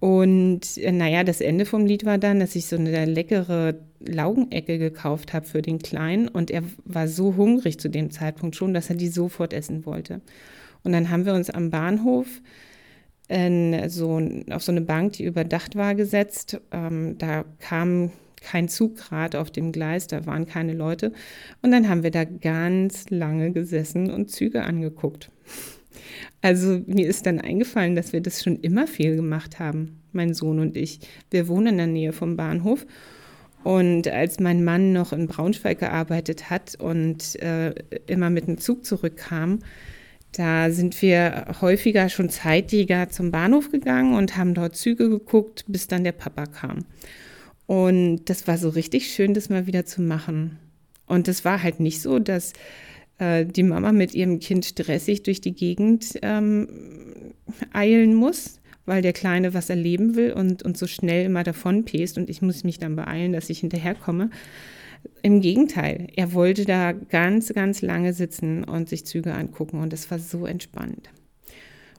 Und 0.00 0.78
äh, 0.78 0.92
naja, 0.92 1.24
das 1.24 1.40
Ende 1.40 1.66
vom 1.66 1.86
Lied 1.86 2.04
war 2.04 2.18
dann, 2.18 2.40
dass 2.40 2.56
ich 2.56 2.66
so 2.66 2.76
eine 2.76 3.04
leckere 3.04 3.74
Laugenecke 4.00 4.78
gekauft 4.78 5.32
habe 5.32 5.46
für 5.46 5.62
den 5.62 5.78
Kleinen. 5.78 6.28
Und 6.28 6.50
er 6.50 6.62
war 6.84 7.08
so 7.08 7.36
hungrig 7.36 7.78
zu 7.78 7.88
dem 7.88 8.10
Zeitpunkt 8.10 8.56
schon, 8.56 8.74
dass 8.74 8.90
er 8.90 8.96
die 8.96 9.08
sofort 9.08 9.52
essen 9.52 9.84
wollte. 9.86 10.20
Und 10.82 10.92
dann 10.92 11.10
haben 11.10 11.26
wir 11.26 11.34
uns 11.34 11.50
am 11.50 11.70
Bahnhof 11.70 12.26
in 13.28 13.88
so, 13.88 14.20
auf 14.50 14.62
so 14.62 14.72
eine 14.72 14.80
Bank, 14.80 15.12
die 15.14 15.24
überdacht 15.24 15.76
war, 15.76 15.94
gesetzt. 15.94 16.60
Ähm, 16.72 17.16
da 17.18 17.44
kam 17.58 18.10
kein 18.40 18.68
Zug 18.68 18.96
gerade 18.96 19.40
auf 19.40 19.50
dem 19.50 19.72
Gleis, 19.72 20.06
da 20.06 20.26
waren 20.26 20.46
keine 20.46 20.74
Leute. 20.74 21.12
Und 21.62 21.70
dann 21.70 21.88
haben 21.88 22.02
wir 22.02 22.10
da 22.10 22.24
ganz 22.24 23.10
lange 23.10 23.52
gesessen 23.52 24.10
und 24.10 24.30
Züge 24.30 24.62
angeguckt. 24.62 25.30
Also 26.42 26.80
mir 26.86 27.06
ist 27.08 27.26
dann 27.26 27.40
eingefallen, 27.40 27.96
dass 27.96 28.12
wir 28.12 28.20
das 28.20 28.42
schon 28.42 28.56
immer 28.60 28.86
viel 28.86 29.16
gemacht 29.16 29.58
haben, 29.58 30.00
mein 30.12 30.34
Sohn 30.34 30.58
und 30.58 30.76
ich. 30.76 31.00
Wir 31.30 31.48
wohnen 31.48 31.68
in 31.68 31.76
der 31.76 31.86
Nähe 31.86 32.12
vom 32.12 32.36
Bahnhof. 32.36 32.86
Und 33.62 34.08
als 34.08 34.40
mein 34.40 34.64
Mann 34.64 34.94
noch 34.94 35.12
in 35.12 35.26
Braunschweig 35.26 35.80
gearbeitet 35.80 36.48
hat 36.48 36.76
und 36.76 37.36
äh, 37.42 37.74
immer 38.06 38.30
mit 38.30 38.46
dem 38.46 38.56
Zug 38.56 38.86
zurückkam, 38.86 39.58
da 40.32 40.70
sind 40.70 41.00
wir 41.02 41.46
häufiger 41.60 42.08
schon 42.08 42.30
zeitiger 42.30 43.10
zum 43.10 43.30
Bahnhof 43.30 43.70
gegangen 43.70 44.14
und 44.14 44.36
haben 44.36 44.54
dort 44.54 44.76
Züge 44.76 45.10
geguckt, 45.10 45.64
bis 45.66 45.88
dann 45.88 46.04
der 46.04 46.12
Papa 46.12 46.46
kam. 46.46 46.86
Und 47.70 48.24
das 48.24 48.48
war 48.48 48.58
so 48.58 48.70
richtig 48.70 49.14
schön, 49.14 49.32
das 49.32 49.48
mal 49.48 49.68
wieder 49.68 49.86
zu 49.86 50.02
machen. 50.02 50.58
Und 51.06 51.28
es 51.28 51.44
war 51.44 51.62
halt 51.62 51.78
nicht 51.78 52.02
so, 52.02 52.18
dass 52.18 52.52
äh, 53.18 53.46
die 53.46 53.62
Mama 53.62 53.92
mit 53.92 54.12
ihrem 54.12 54.40
Kind 54.40 54.64
stressig 54.64 55.22
durch 55.22 55.40
die 55.40 55.54
Gegend 55.54 56.18
ähm, 56.22 56.66
eilen 57.72 58.16
muss, 58.16 58.58
weil 58.86 59.02
der 59.02 59.12
Kleine 59.12 59.54
was 59.54 59.70
erleben 59.70 60.16
will 60.16 60.32
und, 60.32 60.64
und 60.64 60.76
so 60.76 60.88
schnell 60.88 61.26
immer 61.26 61.44
davon 61.44 61.84
pest 61.84 62.18
und 62.18 62.28
ich 62.28 62.42
muss 62.42 62.64
mich 62.64 62.80
dann 62.80 62.96
beeilen, 62.96 63.32
dass 63.32 63.50
ich 63.50 63.60
hinterherkomme. 63.60 64.30
Im 65.22 65.40
Gegenteil, 65.40 66.08
er 66.16 66.32
wollte 66.32 66.64
da 66.64 66.90
ganz, 66.90 67.54
ganz 67.54 67.82
lange 67.82 68.14
sitzen 68.14 68.64
und 68.64 68.88
sich 68.88 69.06
Züge 69.06 69.32
angucken 69.32 69.78
und 69.78 69.92
es 69.92 70.10
war 70.10 70.18
so 70.18 70.44
entspannt. 70.44 71.08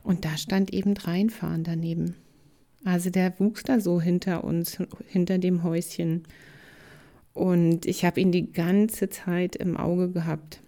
Und 0.02 0.26
da 0.26 0.36
stand 0.36 0.70
eben 0.74 0.94
reinfahren 0.98 1.64
daneben. 1.64 2.16
Also 2.84 3.10
der 3.10 3.38
wuchs 3.38 3.62
da 3.62 3.80
so 3.80 4.00
hinter 4.00 4.44
uns, 4.44 4.78
hinter 5.06 5.38
dem 5.38 5.62
Häuschen. 5.62 6.24
Und 7.32 7.86
ich 7.86 8.04
habe 8.04 8.20
ihn 8.20 8.32
die 8.32 8.52
ganze 8.52 9.08
Zeit 9.08 9.56
im 9.56 9.76
Auge 9.76 10.10
gehabt. 10.10 10.60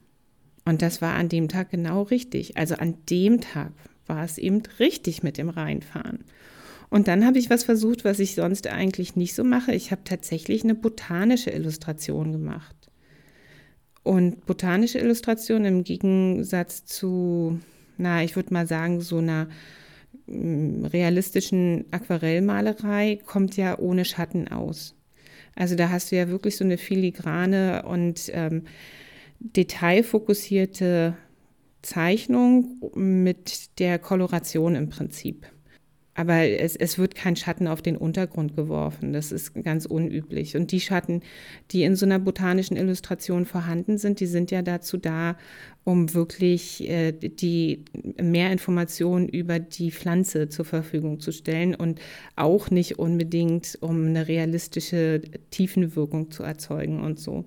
Und 0.64 0.80
das 0.80 1.02
war 1.02 1.14
an 1.14 1.28
dem 1.28 1.48
Tag 1.48 1.70
genau 1.70 2.02
richtig. 2.02 2.56
Also 2.56 2.76
an 2.76 2.94
dem 3.10 3.40
Tag 3.40 3.72
war 4.06 4.24
es 4.24 4.38
eben 4.38 4.62
richtig 4.78 5.22
mit 5.22 5.38
dem 5.38 5.48
Reinfahren. 5.48 6.20
Und 6.90 7.08
dann 7.08 7.26
habe 7.26 7.38
ich 7.38 7.50
was 7.50 7.64
versucht, 7.64 8.04
was 8.04 8.20
ich 8.20 8.34
sonst 8.34 8.66
eigentlich 8.68 9.16
nicht 9.16 9.34
so 9.34 9.42
mache. 9.42 9.74
Ich 9.74 9.90
habe 9.90 10.02
tatsächlich 10.04 10.62
eine 10.62 10.74
botanische 10.74 11.50
Illustration 11.50 12.32
gemacht. 12.32 12.76
Und 14.02 14.46
botanische 14.46 14.98
Illustration 14.98 15.64
im 15.64 15.82
Gegensatz 15.82 16.84
zu, 16.84 17.58
na, 17.96 18.22
ich 18.22 18.36
würde 18.36 18.52
mal 18.52 18.66
sagen, 18.66 19.00
so 19.00 19.18
einer 19.18 19.48
realistischen 20.28 21.84
Aquarellmalerei 21.90 23.20
kommt 23.26 23.56
ja 23.56 23.78
ohne 23.78 24.04
Schatten 24.04 24.48
aus. 24.48 24.94
Also 25.54 25.76
da 25.76 25.90
hast 25.90 26.10
du 26.10 26.16
ja 26.16 26.28
wirklich 26.28 26.56
so 26.56 26.64
eine 26.64 26.78
filigrane 26.78 27.84
und 27.86 28.30
ähm, 28.32 28.64
detailfokussierte 29.38 31.16
Zeichnung 31.82 32.80
mit 32.94 33.78
der 33.78 33.98
Koloration 33.98 34.74
im 34.74 34.88
Prinzip. 34.88 35.46
Aber 36.14 36.48
es, 36.48 36.76
es 36.76 36.98
wird 36.98 37.14
kein 37.16 37.34
Schatten 37.34 37.66
auf 37.66 37.82
den 37.82 37.96
Untergrund 37.96 38.54
geworfen. 38.54 39.12
Das 39.12 39.32
ist 39.32 39.52
ganz 39.64 39.84
unüblich. 39.84 40.56
Und 40.56 40.70
die 40.70 40.80
Schatten, 40.80 41.22
die 41.72 41.82
in 41.82 41.96
so 41.96 42.06
einer 42.06 42.20
botanischen 42.20 42.76
Illustration 42.76 43.46
vorhanden 43.46 43.98
sind, 43.98 44.20
die 44.20 44.26
sind 44.26 44.52
ja 44.52 44.62
dazu 44.62 44.96
da, 44.96 45.36
um 45.82 46.14
wirklich 46.14 46.88
äh, 46.88 47.12
die 47.12 47.84
mehr 48.22 48.52
Informationen 48.52 49.28
über 49.28 49.58
die 49.58 49.90
Pflanze 49.90 50.48
zur 50.48 50.64
Verfügung 50.64 51.20
zu 51.20 51.32
stellen 51.32 51.74
und 51.74 52.00
auch 52.36 52.70
nicht 52.70 52.98
unbedingt, 52.98 53.76
um 53.80 54.06
eine 54.06 54.28
realistische 54.28 55.20
Tiefenwirkung 55.50 56.30
zu 56.30 56.42
erzeugen 56.44 57.02
und 57.02 57.18
so. 57.18 57.44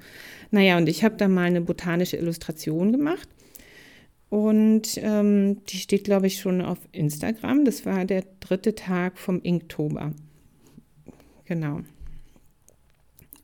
Naja, 0.51 0.77
und 0.77 0.89
ich 0.89 1.03
habe 1.03 1.15
da 1.15 1.27
mal 1.27 1.45
eine 1.45 1.61
botanische 1.61 2.17
Illustration 2.17 2.91
gemacht 2.91 3.27
und 4.29 4.97
ähm, 4.97 5.63
die 5.65 5.77
steht, 5.77 6.03
glaube 6.03 6.27
ich, 6.27 6.39
schon 6.39 6.61
auf 6.61 6.79
Instagram. 6.91 7.63
Das 7.63 7.85
war 7.85 8.03
der 8.05 8.23
dritte 8.39 8.75
Tag 8.75 9.17
vom 9.17 9.41
Inktober. 9.41 10.13
Genau. 11.45 11.81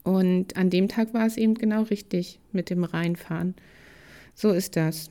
Und 0.04 0.58
an 0.58 0.70
dem 0.70 0.90
Tag 0.90 1.14
war 1.14 1.26
es 1.26 1.38
eben 1.38 1.56
genau 1.56 1.84
richtig 1.84 2.40
mit 2.52 2.70
dem 2.70 2.84
Reinfahren. 2.84 3.56
So 4.36 4.52
ist 4.52 4.76
das. 4.76 5.10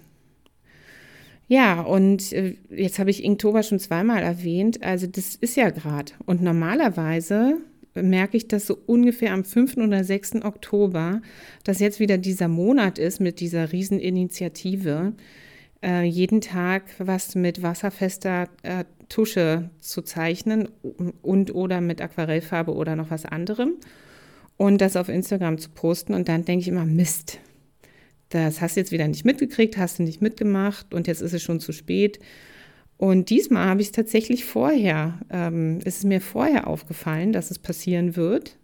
Ja, 1.49 1.81
und 1.81 2.33
äh, 2.33 2.57
jetzt 2.71 2.99
habe 2.99 3.11
ich 3.11 3.25
Inktober 3.25 3.63
schon 3.63 3.79
zweimal 3.79 4.23
erwähnt. 4.23 4.83
Also 4.83 5.07
das 5.07 5.35
ist 5.37 5.57
ja 5.57 5.71
gerade. 5.71 6.13
Und 6.27 6.43
normalerweise 6.43 7.59
merke 7.95 8.37
ich 8.37 8.49
das 8.49 8.67
so 8.67 8.79
ungefähr 8.87 9.33
am 9.33 9.45
5. 9.45 9.79
oder 9.79 10.05
6. 10.05 10.45
Oktober, 10.45 11.23
dass 11.65 11.79
jetzt 11.79 12.01
wieder 12.01 12.19
dieser 12.19 12.49
Monat 12.49 12.99
ist 12.99 13.21
mit 13.21 13.41
dieser 13.41 13.73
Rieseninitiative 13.73 15.15
äh, 15.83 16.03
jeden 16.05 16.41
Tag 16.41 16.85
was 16.99 17.35
mit 17.35 17.63
wasserfester 17.63 18.49
äh, 18.63 18.85
Tusche 19.09 19.71
zu 19.81 20.03
zeichnen 20.03 20.69
und 21.23 21.55
oder 21.55 21.81
mit 21.81 22.01
Aquarellfarbe 22.01 22.73
oder 22.75 22.97
noch 22.97 23.11
was 23.11 23.27
anderem 23.27 23.75
und 24.57 24.81
das 24.81 24.97
auf 24.97 25.09
Instagram 25.09 25.59
zu 25.59 25.71
posten. 25.71 26.15
Und 26.15 26.29
dann 26.29 26.45
denke 26.45 26.63
ich 26.63 26.69
immer, 26.69 26.85
Mist, 26.85 27.39
das 28.31 28.61
hast 28.61 28.77
du 28.77 28.81
jetzt 28.81 28.93
wieder 28.93 29.09
nicht 29.09 29.25
mitgekriegt, 29.25 29.77
hast 29.77 29.99
du 29.99 30.05
nicht 30.05 30.23
mitgemacht 30.23 30.95
und 30.95 31.07
jetzt 31.07 31.21
ist 31.21 31.35
es 31.35 31.43
schon 31.43 31.61
zu 31.61 31.73
spät. 31.73 32.19
Und 32.97 33.31
diesmal 33.31 33.69
habe 33.69 33.81
ich 33.81 33.89
es 33.89 33.93
tatsächlich 33.93 34.45
vorher, 34.45 35.19
ähm, 35.31 35.81
ist 35.85 35.99
es 35.99 36.05
mir 36.05 36.21
vorher 36.21 36.69
aufgefallen, 36.69 37.33
dass 37.33 37.51
es 37.51 37.59
passieren 37.59 38.17
wird. 38.17 38.59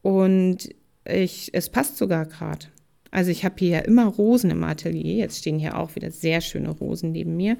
Und 0.00 0.68
ich, 1.04 1.50
es 1.52 1.68
passt 1.68 1.96
sogar 1.96 2.24
gerade. 2.26 2.66
Also 3.10 3.30
ich 3.30 3.44
habe 3.44 3.56
hier 3.58 3.68
ja 3.68 3.78
immer 3.80 4.06
Rosen 4.06 4.50
im 4.50 4.64
Atelier. 4.64 5.16
Jetzt 5.16 5.38
stehen 5.38 5.58
hier 5.58 5.78
auch 5.78 5.94
wieder 5.94 6.10
sehr 6.10 6.40
schöne 6.40 6.70
Rosen 6.70 7.12
neben 7.12 7.36
mir. 7.36 7.56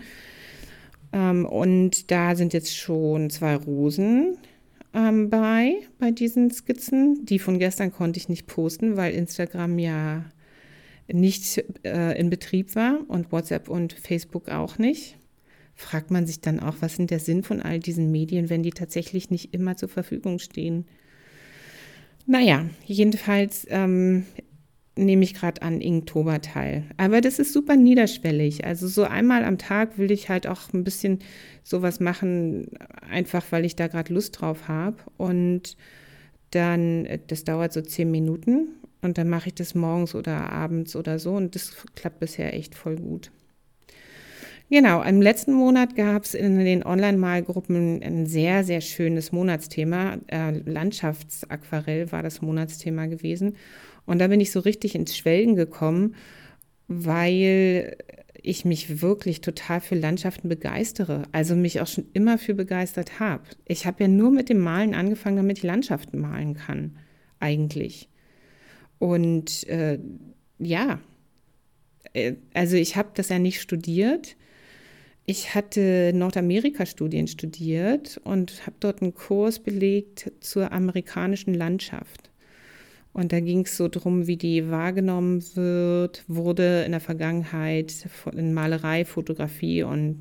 Ähm, 1.13 1.47
und 1.47 2.11
da 2.11 2.35
sind 2.37 2.53
jetzt 2.53 2.77
schon 2.77 3.31
zwei 3.31 3.57
Rosen 3.57 4.37
ähm, 4.95 5.31
bei, 5.31 5.77
bei 5.99 6.11
diesen 6.11 6.51
Skizzen. 6.51 7.25
Die 7.25 7.39
von 7.39 7.59
gestern 7.59 7.93
konnte 7.93 8.19
ich 8.19 8.29
nicht 8.29 8.47
posten, 8.47 8.97
weil 8.97 9.15
Instagram 9.15 9.79
ja 9.79 10.25
nicht 11.11 11.65
äh, 11.85 12.19
in 12.19 12.31
Betrieb 12.31 12.75
war 12.75 13.01
und 13.09 13.33
WhatsApp 13.33 13.69
und 13.69 13.95
Facebook 13.95 14.49
auch 14.49 14.79
nicht. 14.79 15.17
Fragt 15.75 16.11
man 16.11 16.27
sich 16.27 16.41
dann 16.41 16.61
auch, 16.61 16.77
was 16.81 16.97
sind 16.97 17.11
der 17.11 17.21
Sinn 17.21 17.43
von 17.43 17.63
all 17.63 17.79
diesen 17.79 18.11
Medien, 18.11 18.51
wenn 18.51 18.63
die 18.63 18.71
tatsächlich 18.71 19.31
nicht 19.31 19.55
immer 19.55 19.77
zur 19.77 19.89
Verfügung 19.89 20.39
stehen? 20.39 20.87
Naja, 22.27 22.67
jedenfalls 22.85 23.65
ähm, 23.71 24.27
nehme 25.05 25.25
ich 25.25 25.35
gerade 25.35 25.63
an 25.63 25.81
Inktober 25.81 26.41
teil. 26.41 26.85
Aber 26.97 27.21
das 27.21 27.39
ist 27.39 27.53
super 27.53 27.77
niederschwellig. 27.77 28.65
Also 28.65 28.89
so 28.89 29.05
einmal 29.05 29.45
am 29.45 29.59
Tag 29.59 29.99
will 29.99 30.11
ich 30.11 30.29
halt 30.29 30.47
auch 30.47 30.73
ein 30.73 30.85
bisschen 30.85 31.21
sowas 31.63 32.01
machen, 32.01 32.71
einfach 33.09 33.45
weil 33.51 33.65
ich 33.65 33.77
da 33.77 33.87
gerade 33.87 34.13
Lust 34.13 34.41
drauf 34.41 34.69
habe. 34.69 34.97
Und 35.17 35.77
dann, 36.51 37.07
das 37.27 37.45
dauert 37.45 37.73
so 37.73 37.81
zehn 37.81 38.11
Minuten 38.11 38.69
und 39.03 39.19
dann 39.19 39.29
mache 39.29 39.49
ich 39.49 39.55
das 39.55 39.75
morgens 39.75 40.15
oder 40.15 40.53
abends 40.53 40.97
oder 40.97 41.19
so 41.19 41.35
und 41.35 41.55
das 41.55 41.77
klappt 41.95 42.21
bisher 42.21 42.55
echt 42.55 42.75
voll 42.75 42.97
gut. 42.97 43.31
Genau, 44.71 45.03
im 45.03 45.23
letzten 45.23 45.55
Monat 45.55 45.97
gab 45.97 46.25
es 46.25 46.35
in 46.35 46.59
den 46.59 46.85
Online-Malgruppen 46.85 48.03
ein 48.03 48.27
sehr, 48.27 48.65
sehr 48.65 48.83
schönes 48.83 49.33
Monatsthema. 49.33 50.19
Äh, 50.27 50.59
Landschaftsaquarell 50.59 52.13
war 52.13 52.23
das 52.23 52.43
Monatsthema 52.43 53.07
gewesen. 53.07 53.57
Und 54.09 54.21
da 54.21 54.29
bin 54.29 54.41
ich 54.41 54.53
so 54.53 54.61
richtig 54.61 54.95
ins 54.95 55.15
Schwelgen 55.15 55.55
gekommen, 55.55 56.15
weil 56.87 57.99
ich 58.43 58.65
mich 58.65 59.03
wirklich 59.03 59.43
total 59.43 59.83
für 59.83 59.97
Landschaften 59.97 60.49
begeistere, 60.49 61.25
also 61.33 61.55
mich 61.55 61.83
auch 61.83 61.87
schon 61.87 62.07
immer 62.15 62.39
für 62.39 62.55
begeistert 62.55 63.21
habe. 63.21 63.43
Ich 63.67 63.85
habe 63.85 64.05
ja 64.05 64.09
nur 64.09 64.31
mit 64.31 64.49
dem 64.49 64.61
Malen 64.61 64.95
angefangen, 64.95 65.37
damit 65.37 65.59
ich 65.59 65.65
Landschaften 65.65 66.21
malen 66.21 66.55
kann, 66.55 66.97
eigentlich. 67.39 68.09
Und 68.99 69.69
äh, 69.69 69.99
ja, 70.59 71.01
äh, 72.15 72.37
also 72.55 72.77
ich 72.77 72.97
habe 72.97 73.11
das 73.13 73.29
ja 73.29 73.39
nicht 73.39 73.61
studiert. 73.61 74.37
Ich 75.27 75.55
hatte 75.55 76.13
Nordamerika-Studien 76.15 77.27
studiert 77.27 78.19
und 78.25 78.65
habe 78.65 78.77
dort 78.81 79.03
einen 79.03 79.13
Kurs 79.13 79.59
belegt 79.59 80.33
zur 80.41 80.73
amerikanischen 80.73 81.53
Landschaft. 81.53 82.28
Und 83.19 83.33
da 83.33 83.41
ging 83.41 83.63
es 83.63 83.77
so 83.77 83.89
darum, 83.89 84.29
wie 84.29 84.37
die 84.37 84.71
wahrgenommen 84.71 85.43
wird, 85.57 86.23
wurde 86.29 86.85
in 86.85 86.93
der 86.93 87.01
Vergangenheit 87.01 88.07
in 88.33 88.55
Malerei, 88.55 89.05
Fotografie 89.05 89.83
und 89.83 90.21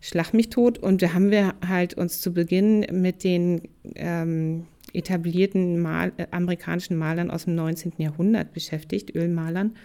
Schlag 0.00 0.32
mich 0.32 0.48
tot. 0.48 0.78
Und 0.78 1.02
da 1.02 1.12
haben 1.12 1.30
wir 1.30 1.54
halt 1.68 1.92
uns 1.92 2.22
zu 2.22 2.32
Beginn 2.32 2.86
mit 2.90 3.22
den 3.22 3.68
ähm, 3.96 4.64
etablierten 4.94 5.78
Mal 5.78 6.14
äh, 6.16 6.26
amerikanischen 6.30 6.96
Malern 6.96 7.30
aus 7.30 7.44
dem 7.44 7.54
19. 7.54 7.92
Jahrhundert 7.98 8.54
beschäftigt, 8.54 9.14
Ölmalern, 9.14 9.76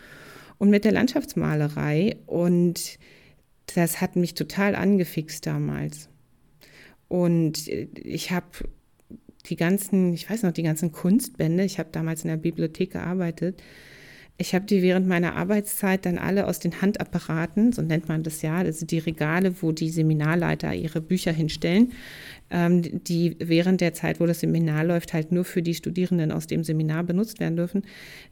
und 0.57 0.69
mit 0.69 0.86
der 0.86 0.93
Landschaftsmalerei. 0.93 2.15
Und 2.27 2.97
das 3.75 3.99
hat 3.99 4.15
mich 4.15 4.36
total 4.36 4.73
angefixt 4.73 5.45
damals. 5.45 6.07
Und 7.10 7.67
ich 7.67 8.31
habe 8.31 8.47
die 9.49 9.55
ganzen, 9.55 10.13
ich 10.13 10.29
weiß 10.29 10.43
noch, 10.43 10.51
die 10.51 10.63
ganzen 10.63 10.91
Kunstbände, 10.91 11.63
ich 11.63 11.79
habe 11.79 11.89
damals 11.91 12.23
in 12.23 12.29
der 12.29 12.38
Bibliothek 12.38 12.91
gearbeitet, 12.91 13.62
ich 14.39 14.53
habe 14.53 14.65
die 14.65 14.83
während 14.83 15.07
meiner 15.07 15.36
Arbeitszeit 15.36 16.05
dann 16.05 16.19
alle 16.19 16.45
aus 16.45 16.60
den 16.60 16.79
Handapparaten, 16.81 17.73
so 17.73 17.81
nennt 17.81 18.07
man 18.07 18.21
das 18.21 18.43
ja, 18.43 18.57
also 18.57 18.86
die 18.86 18.99
Regale, 18.99 19.62
wo 19.62 19.71
die 19.71 19.89
Seminarleiter 19.89 20.75
ihre 20.75 21.01
Bücher 21.01 21.31
hinstellen, 21.31 21.93
ähm, 22.51 22.83
die 23.03 23.36
während 23.39 23.81
der 23.81 23.93
Zeit, 23.93 24.19
wo 24.19 24.27
das 24.27 24.41
Seminar 24.41 24.83
läuft, 24.83 25.13
halt 25.13 25.31
nur 25.31 25.43
für 25.43 25.63
die 25.63 25.73
Studierenden 25.73 26.31
aus 26.31 26.45
dem 26.45 26.63
Seminar 26.63 27.03
benutzt 27.03 27.39
werden 27.39 27.55
dürfen, 27.55 27.81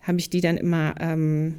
habe 0.02 0.20
ich 0.20 0.30
die 0.30 0.42
dann 0.42 0.58
immer 0.58 0.94
ähm, 1.00 1.56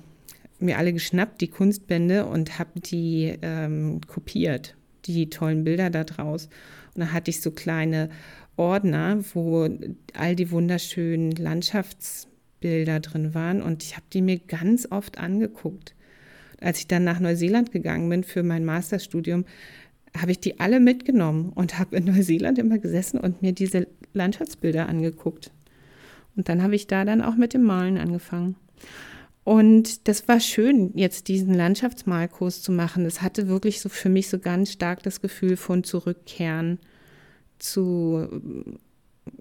mir 0.60 0.78
alle 0.78 0.92
geschnappt, 0.92 1.40
die 1.40 1.48
Kunstbände, 1.48 2.26
und 2.26 2.58
habe 2.58 2.80
die 2.80 3.34
ähm, 3.42 4.00
kopiert, 4.06 4.76
die 5.06 5.28
tollen 5.28 5.64
Bilder 5.64 5.90
da 5.90 6.04
draus. 6.04 6.48
Und 6.94 7.00
dann 7.00 7.12
hatte 7.12 7.30
ich 7.30 7.40
so 7.40 7.50
kleine 7.50 8.10
Ordner, 8.56 9.18
wo 9.34 9.68
all 10.14 10.36
die 10.36 10.50
wunderschönen 10.50 11.32
Landschaftsbilder 11.32 13.00
drin 13.00 13.34
waren. 13.34 13.62
Und 13.62 13.82
ich 13.82 13.96
habe 13.96 14.06
die 14.12 14.22
mir 14.22 14.38
ganz 14.38 14.88
oft 14.90 15.18
angeguckt. 15.18 15.94
Als 16.60 16.78
ich 16.78 16.88
dann 16.88 17.04
nach 17.04 17.20
Neuseeland 17.20 17.70
gegangen 17.70 18.08
bin 18.08 18.24
für 18.24 18.42
mein 18.42 18.64
Masterstudium, 18.64 19.44
habe 20.16 20.32
ich 20.32 20.40
die 20.40 20.58
alle 20.58 20.80
mitgenommen 20.80 21.52
und 21.54 21.78
habe 21.78 21.96
in 21.96 22.04
Neuseeland 22.04 22.58
immer 22.58 22.78
gesessen 22.78 23.20
und 23.20 23.42
mir 23.42 23.52
diese 23.52 23.86
Landschaftsbilder 24.14 24.88
angeguckt. 24.88 25.50
Und 26.36 26.48
dann 26.48 26.62
habe 26.62 26.74
ich 26.74 26.86
da 26.86 27.04
dann 27.04 27.22
auch 27.22 27.36
mit 27.36 27.54
dem 27.54 27.62
Malen 27.62 27.98
angefangen. 27.98 28.56
Und 29.44 30.08
das 30.08 30.26
war 30.26 30.40
schön, 30.40 30.90
jetzt 30.94 31.28
diesen 31.28 31.54
Landschaftsmalkurs 31.54 32.62
zu 32.62 32.72
machen. 32.72 33.04
Das 33.04 33.22
hatte 33.22 33.48
wirklich 33.48 33.80
so 33.80 33.88
für 33.88 34.08
mich 34.08 34.28
so 34.28 34.38
ganz 34.38 34.72
stark 34.72 35.02
das 35.02 35.20
Gefühl 35.20 35.56
von 35.56 35.84
Zurückkehren 35.84 36.78
zu, 37.58 38.28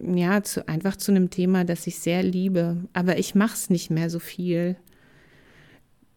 ja, 0.01 0.43
zu, 0.43 0.67
einfach 0.67 0.95
zu 0.95 1.11
einem 1.11 1.29
Thema, 1.29 1.63
das 1.63 1.87
ich 1.87 1.99
sehr 1.99 2.23
liebe. 2.23 2.77
Aber 2.93 3.17
ich 3.17 3.35
mache 3.35 3.55
es 3.55 3.69
nicht 3.69 3.89
mehr 3.89 4.09
so 4.09 4.19
viel. 4.19 4.75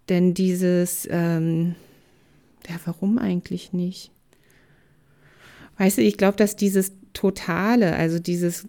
Denn 0.08 0.34
dieses, 0.34 1.06
ähm, 1.10 1.74
ja, 2.68 2.76
warum 2.84 3.18
eigentlich 3.18 3.72
nicht? 3.72 4.10
Weißt 5.76 5.98
du, 5.98 6.02
ich 6.02 6.16
glaube, 6.16 6.36
dass 6.36 6.56
dieses 6.56 6.92
Totale, 7.12 7.94
also 7.94 8.18
dieses, 8.18 8.66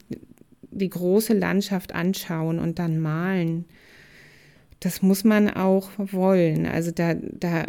die 0.71 0.89
große 0.89 1.33
Landschaft 1.33 1.93
anschauen 1.93 2.59
und 2.59 2.79
dann 2.79 2.99
malen, 2.99 3.65
das 4.79 5.01
muss 5.01 5.23
man 5.23 5.49
auch 5.49 5.89
wollen. 5.97 6.65
Also 6.65 6.91
da, 6.91 7.15
da 7.15 7.65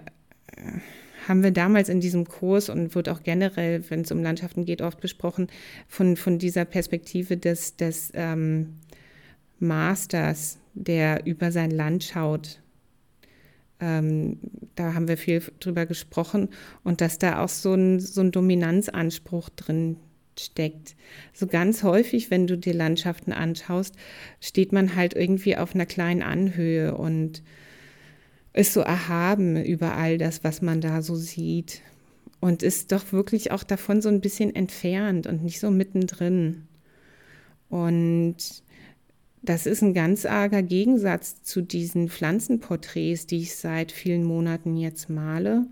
haben 1.29 1.43
wir 1.43 1.51
damals 1.51 1.89
in 1.89 2.01
diesem 2.01 2.27
Kurs 2.27 2.69
und 2.69 2.95
wird 2.95 3.09
auch 3.09 3.23
generell, 3.23 3.89
wenn 3.91 4.03
es 4.03 4.13
um 4.13 4.23
Landschaften 4.23 4.65
geht, 4.65 4.83
oft 4.83 5.01
besprochen, 5.01 5.49
von, 5.89 6.17
von 6.17 6.39
dieser 6.39 6.65
Perspektive 6.65 7.37
des, 7.37 7.77
des 7.77 8.11
ähm, 8.15 8.79
Masters, 9.59 10.59
der 10.75 11.27
über 11.27 11.53
sein 11.53 11.71
Land 11.71 12.05
schaut. 12.05 12.61
Ähm, 13.81 14.39
da 14.75 14.95
haben 14.95 15.09
wir 15.09 15.17
viel 15.17 15.43
drüber 15.61 15.87
gesprochen 15.87 16.49
und 16.85 17.01
dass 17.01 17.19
da 17.19 17.43
auch 17.43 17.49
so 17.49 17.75
ein, 17.75 18.01
so 18.01 18.21
ein 18.21 18.31
Dominanzanspruch 18.31 19.49
drin 19.51 19.97
steckt. 20.39 20.97
So 21.33 21.47
ganz 21.47 21.83
häufig, 21.83 22.31
wenn 22.31 22.47
du 22.47 22.57
dir 22.57 22.75
Landschaften 22.75 23.33
anschaust, 23.33 23.97
steht 24.41 24.73
man 24.73 24.97
halt 24.97 25.15
irgendwie 25.15 25.57
auf 25.57 25.75
einer 25.75 25.87
kleinen 25.87 26.23
Anhöhe 26.23 26.95
und 26.95 27.43
ist 28.53 28.73
so 28.73 28.81
erhaben 28.81 29.63
über 29.63 29.95
all 29.95 30.19
das, 30.19 30.45
was 30.45 30.63
man 30.63 30.81
da 30.81 31.03
so 31.03 31.15
sieht. 31.15 31.83
Und 32.41 32.63
ist 32.63 32.91
doch 32.91 33.13
wirklich 33.13 33.53
auch 33.53 33.63
davon 33.63 34.01
so 34.01 34.09
ein 34.09 34.23
bisschen 34.23 34.55
entfernt 34.55 35.27
und 35.27 35.45
nicht 35.45 35.61
so 35.61 35.71
mittendrin. 35.71 36.67
Und 37.69 38.37
das 39.43 39.67
ist 39.67 39.83
ein 39.83 39.95
ganz 39.95 40.27
arger 40.27 40.63
Gegensatz 40.63 41.43
zu 41.43 41.63
diesen 41.63 42.09
Pflanzenporträts, 42.09 43.27
die 43.27 43.39
ich 43.39 43.57
seit 43.57 43.93
vielen 43.93 44.25
Monaten 44.25 44.77
jetzt 44.77 45.09
male 45.09 45.67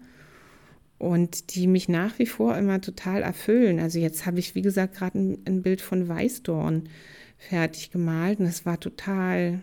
und 0.98 1.54
die 1.54 1.66
mich 1.66 1.88
nach 1.88 2.18
wie 2.18 2.26
vor 2.26 2.56
immer 2.56 2.80
total 2.80 3.22
erfüllen. 3.22 3.78
Also 3.78 3.98
jetzt 3.98 4.26
habe 4.26 4.38
ich, 4.38 4.54
wie 4.54 4.62
gesagt, 4.62 4.96
gerade 4.96 5.18
ein, 5.18 5.38
ein, 5.46 5.62
Bild 5.62 5.80
von 5.80 6.08
Weißdorn 6.08 6.88
fertig 7.36 7.90
gemalt 7.90 8.40
und 8.40 8.46
es 8.46 8.66
war 8.66 8.80
total, 8.80 9.62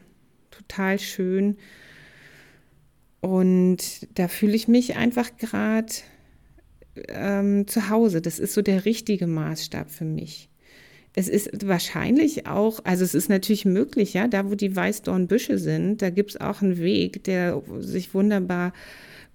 total 0.52 1.00
schön. 1.00 1.58
Und 3.26 4.08
da 4.20 4.28
fühle 4.28 4.54
ich 4.54 4.68
mich 4.68 4.98
einfach 4.98 5.36
gerade 5.38 5.92
ähm, 7.08 7.68
zu 7.68 7.90
Hause. 7.90 8.22
Das 8.22 8.38
ist 8.38 8.54
so 8.54 8.62
der 8.62 8.86
richtige 8.86 9.26
Maßstab 9.26 9.90
für 9.90 10.06
mich. 10.06 10.48
Es 11.16 11.28
ist 11.28 11.68
wahrscheinlich 11.68 12.46
auch, 12.46 12.82
also 12.84 13.04
es 13.04 13.16
ist 13.16 13.30
natürlich 13.30 13.66
möglich, 13.66 14.14
ja, 14.14 14.28
da 14.28 14.48
wo 14.48 14.54
die 14.54 14.76
Weißdornbüsche 14.76 15.58
sind, 15.58 16.04
da 16.04 16.12
gibt 16.12 16.32
es 16.32 16.40
auch 16.40 16.62
einen 16.62 16.78
Weg, 16.78 17.24
der 17.24 17.64
sich 17.80 18.14
wunderbar 18.14 18.74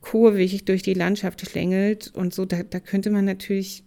kurvig 0.00 0.64
durch 0.66 0.82
die 0.82 0.94
Landschaft 0.94 1.40
schlängelt 1.40 2.12
und 2.14 2.32
so, 2.32 2.44
da, 2.44 2.62
da 2.62 2.78
könnte 2.78 3.10
man 3.10 3.24
natürlich, 3.24 3.82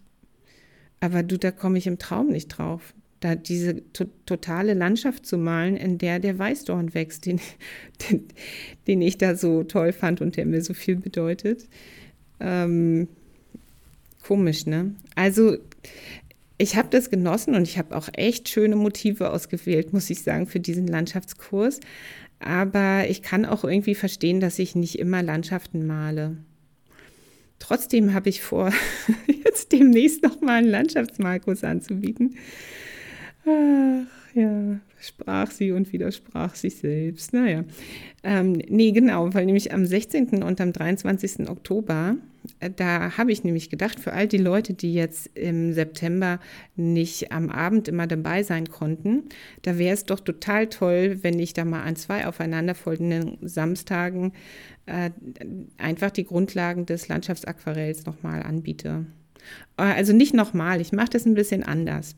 aber 1.00 1.24
du, 1.24 1.38
da 1.38 1.52
komme 1.52 1.78
ich 1.78 1.88
im 1.88 1.98
Traum 1.98 2.28
nicht 2.28 2.50
drauf. 2.50 2.94
Da 3.24 3.36
diese 3.36 3.82
to 3.94 4.06
totale 4.26 4.74
Landschaft 4.74 5.26
zu 5.26 5.38
malen, 5.38 5.78
in 5.78 5.98
der 5.98 6.20
der 6.20 6.38
Weißdorn 6.38 6.94
wächst, 6.94 7.26
den, 7.26 7.40
den, 8.10 8.26
den, 8.88 9.02
ich 9.02 9.18
da 9.18 9.36
so 9.36 9.64
toll 9.64 9.94
fand 9.94 10.20
und 10.20 10.36
der 10.36 10.46
mir 10.46 10.62
so 10.62 10.74
viel 10.74 10.98
bedeutet. 10.98 11.70
Ähm, 12.42 13.08
komisch, 14.28 14.66
ne? 14.66 14.94
Also 15.16 15.56
ich 16.58 16.76
habe 16.76 16.90
das 16.92 17.10
genossen 17.10 17.56
und 17.56 17.64
ich 17.64 17.78
habe 17.78 17.96
auch 17.96 18.10
echt 18.12 18.50
schöne 18.50 18.76
Motive 18.76 19.32
ausgewählt, 19.32 19.94
muss 19.94 20.10
ich 20.10 20.22
sagen, 20.22 20.46
für 20.46 20.60
diesen 20.60 20.88
Landschaftskurs. 20.88 21.80
Aber 22.40 23.06
ich 23.08 23.22
kann 23.22 23.46
auch 23.46 23.64
irgendwie 23.64 23.96
verstehen, 23.96 24.42
dass 24.42 24.60
ich 24.60 24.76
nicht 24.76 25.00
immer 25.00 25.24
Landschaften 25.24 25.88
male. 25.88 26.36
Trotzdem 27.60 28.14
habe 28.14 28.28
ich 28.28 28.42
vor, 28.42 28.74
jetzt 29.46 29.72
demnächst 29.72 30.24
nochmal 30.24 30.58
einen 30.58 30.68
Landschaftsmalkurs 30.68 31.64
anzubieten. 31.64 32.36
Ach 33.46 34.36
ja, 34.36 34.80
sprach 35.00 35.52
sie 35.52 35.72
und 35.72 35.92
widersprach 35.94 36.56
sich 36.56 36.78
selbst. 36.78 37.34
Naja, 37.34 37.64
ähm, 38.24 38.54
nee, 38.68 38.92
genau, 38.92 39.34
weil 39.34 39.46
nämlich 39.46 39.74
am 39.74 39.86
16. 39.86 40.44
und 40.44 40.60
am 40.60 40.74
23. 40.74 41.50
Oktober 41.50 42.18
äh, 42.60 42.70
da 42.70 43.18
habe 43.18 43.32
ich 43.32 43.44
nämlich 43.44 43.70
gedacht, 43.70 44.00
für 44.00 44.14
all 44.14 44.28
die 44.28 44.38
Leute, 44.38 44.74
die 44.74 44.94
jetzt 44.94 45.30
im 45.36 45.74
September 45.74 46.40
nicht 46.76 47.32
am 47.32 47.50
Abend 47.50 47.88
immer 47.88 48.08
dabei 48.08 48.44
sein 48.44 48.70
konnten, 48.70 49.24
da 49.62 49.78
wäre 49.78 49.94
es 49.94 50.06
doch 50.06 50.20
total 50.20 50.68
toll, 50.68 51.20
wenn 51.22 51.40
ich 51.40 51.54
da 51.54 51.66
mal 51.66 51.84
an 51.84 51.96
zwei 51.96 52.28
aufeinanderfolgenden 52.28 53.38
Samstagen 53.42 54.34
äh, 54.86 55.12
einfach 55.78 56.12
die 56.12 56.26
Grundlagen 56.26 56.86
des 56.86 57.08
Landschaftsaquarells 57.08 58.06
nochmal 58.06 58.44
anbiete. 58.44 59.06
Äh, 59.78 59.84
also 59.84 60.14
nicht 60.14 60.34
nochmal, 60.34 60.82
ich 60.82 60.92
mache 60.92 61.10
das 61.12 61.26
ein 61.26 61.36
bisschen 61.36 61.64
anders. 61.64 62.16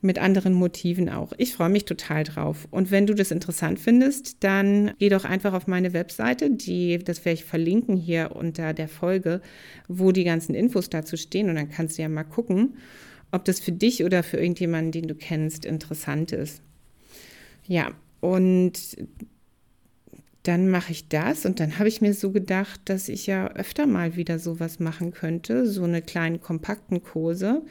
Mit 0.00 0.18
anderen 0.18 0.52
Motiven 0.52 1.08
auch. 1.08 1.32
Ich 1.38 1.54
freue 1.54 1.68
mich 1.68 1.84
total 1.84 2.24
drauf. 2.24 2.68
Und 2.70 2.90
wenn 2.90 3.06
du 3.06 3.14
das 3.14 3.30
interessant 3.30 3.80
findest, 3.80 4.44
dann 4.44 4.92
geh 4.98 5.08
doch 5.08 5.24
einfach 5.24 5.54
auf 5.54 5.66
meine 5.66 5.92
Webseite, 5.92 6.50
die, 6.50 6.98
das 6.98 7.24
werde 7.24 7.34
ich 7.34 7.44
verlinken 7.44 7.96
hier 7.96 8.36
unter 8.36 8.74
der 8.74 8.88
Folge, 8.88 9.40
wo 9.88 10.12
die 10.12 10.24
ganzen 10.24 10.54
Infos 10.54 10.88
dazu 10.88 11.16
stehen. 11.16 11.48
Und 11.48 11.56
dann 11.56 11.70
kannst 11.70 11.98
du 11.98 12.02
ja 12.02 12.08
mal 12.08 12.24
gucken, 12.24 12.76
ob 13.32 13.44
das 13.44 13.60
für 13.60 13.72
dich 13.72 14.04
oder 14.04 14.22
für 14.22 14.38
irgendjemanden, 14.38 14.92
den 14.92 15.08
du 15.08 15.14
kennst, 15.14 15.64
interessant 15.64 16.32
ist. 16.32 16.62
Ja, 17.66 17.90
und 18.20 18.96
dann 20.44 20.68
mache 20.68 20.92
ich 20.92 21.08
das 21.08 21.44
und 21.44 21.60
dann 21.60 21.78
habe 21.78 21.88
ich 21.88 22.00
mir 22.00 22.14
so 22.14 22.30
gedacht, 22.30 22.80
dass 22.86 23.08
ich 23.08 23.26
ja 23.26 23.48
öfter 23.48 23.86
mal 23.86 24.16
wieder 24.16 24.38
sowas 24.38 24.80
machen 24.80 25.12
könnte, 25.12 25.66
so 25.66 25.84
eine 25.84 26.00
kleinen 26.00 26.40
kompakten 26.40 27.02
Kurse. 27.02 27.62